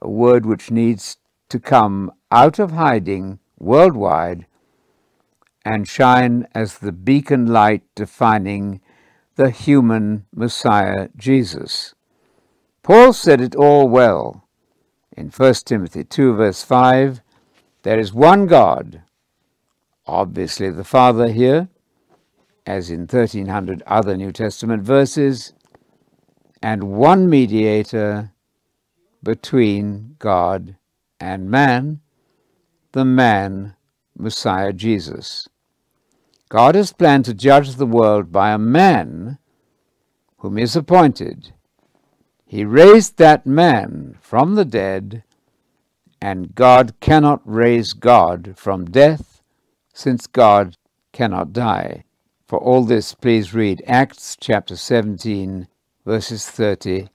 a 0.02 0.08
word 0.08 0.44
which 0.44 0.70
needs 0.70 1.16
to 1.48 1.58
come 1.58 2.12
out 2.30 2.58
of 2.58 2.72
hiding 2.72 3.38
worldwide 3.58 4.46
and 5.68 5.86
shine 5.86 6.48
as 6.54 6.78
the 6.78 6.92
beacon 6.92 7.44
light 7.44 7.82
defining 7.94 8.80
the 9.36 9.50
human 9.50 10.24
Messiah 10.34 11.08
Jesus. 11.14 11.94
Paul 12.82 13.12
said 13.12 13.42
it 13.42 13.54
all 13.54 13.86
well 13.86 14.48
in 15.14 15.28
1 15.28 15.54
Timothy 15.66 16.04
2, 16.04 16.32
verse 16.32 16.62
5 16.62 17.20
there 17.82 17.98
is 17.98 18.14
one 18.14 18.46
God, 18.46 19.02
obviously 20.06 20.70
the 20.70 20.84
Father 20.84 21.28
here, 21.30 21.68
as 22.66 22.90
in 22.90 23.00
1300 23.00 23.82
other 23.86 24.16
New 24.16 24.32
Testament 24.32 24.82
verses, 24.82 25.52
and 26.62 26.84
one 26.84 27.28
mediator 27.28 28.32
between 29.22 30.16
God 30.18 30.76
and 31.20 31.50
man, 31.50 32.00
the 32.92 33.04
man 33.04 33.76
Messiah 34.16 34.72
Jesus. 34.72 35.46
God 36.48 36.74
has 36.74 36.92
planned 36.92 37.26
to 37.26 37.34
judge 37.34 37.74
the 37.74 37.86
world 37.86 38.32
by 38.32 38.52
a 38.52 38.58
man 38.58 39.38
whom 40.38 40.56
he 40.56 40.62
is 40.62 40.76
appointed. 40.76 41.52
He 42.46 42.64
raised 42.64 43.18
that 43.18 43.46
man 43.46 44.16
from 44.20 44.54
the 44.54 44.64
dead, 44.64 45.24
and 46.22 46.54
God 46.54 46.94
cannot 47.00 47.42
raise 47.44 47.92
God 47.92 48.54
from 48.56 48.86
death, 48.86 49.42
since 49.92 50.26
God 50.26 50.76
cannot 51.12 51.52
die. 51.52 52.04
For 52.46 52.58
all 52.58 52.84
this, 52.84 53.14
please 53.14 53.52
read 53.52 53.82
Acts 53.86 54.36
chapter 54.40 54.76
17, 54.76 55.68
verses 56.06 56.48
30 56.48 57.08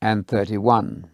and 0.00 0.28
31. 0.28 1.11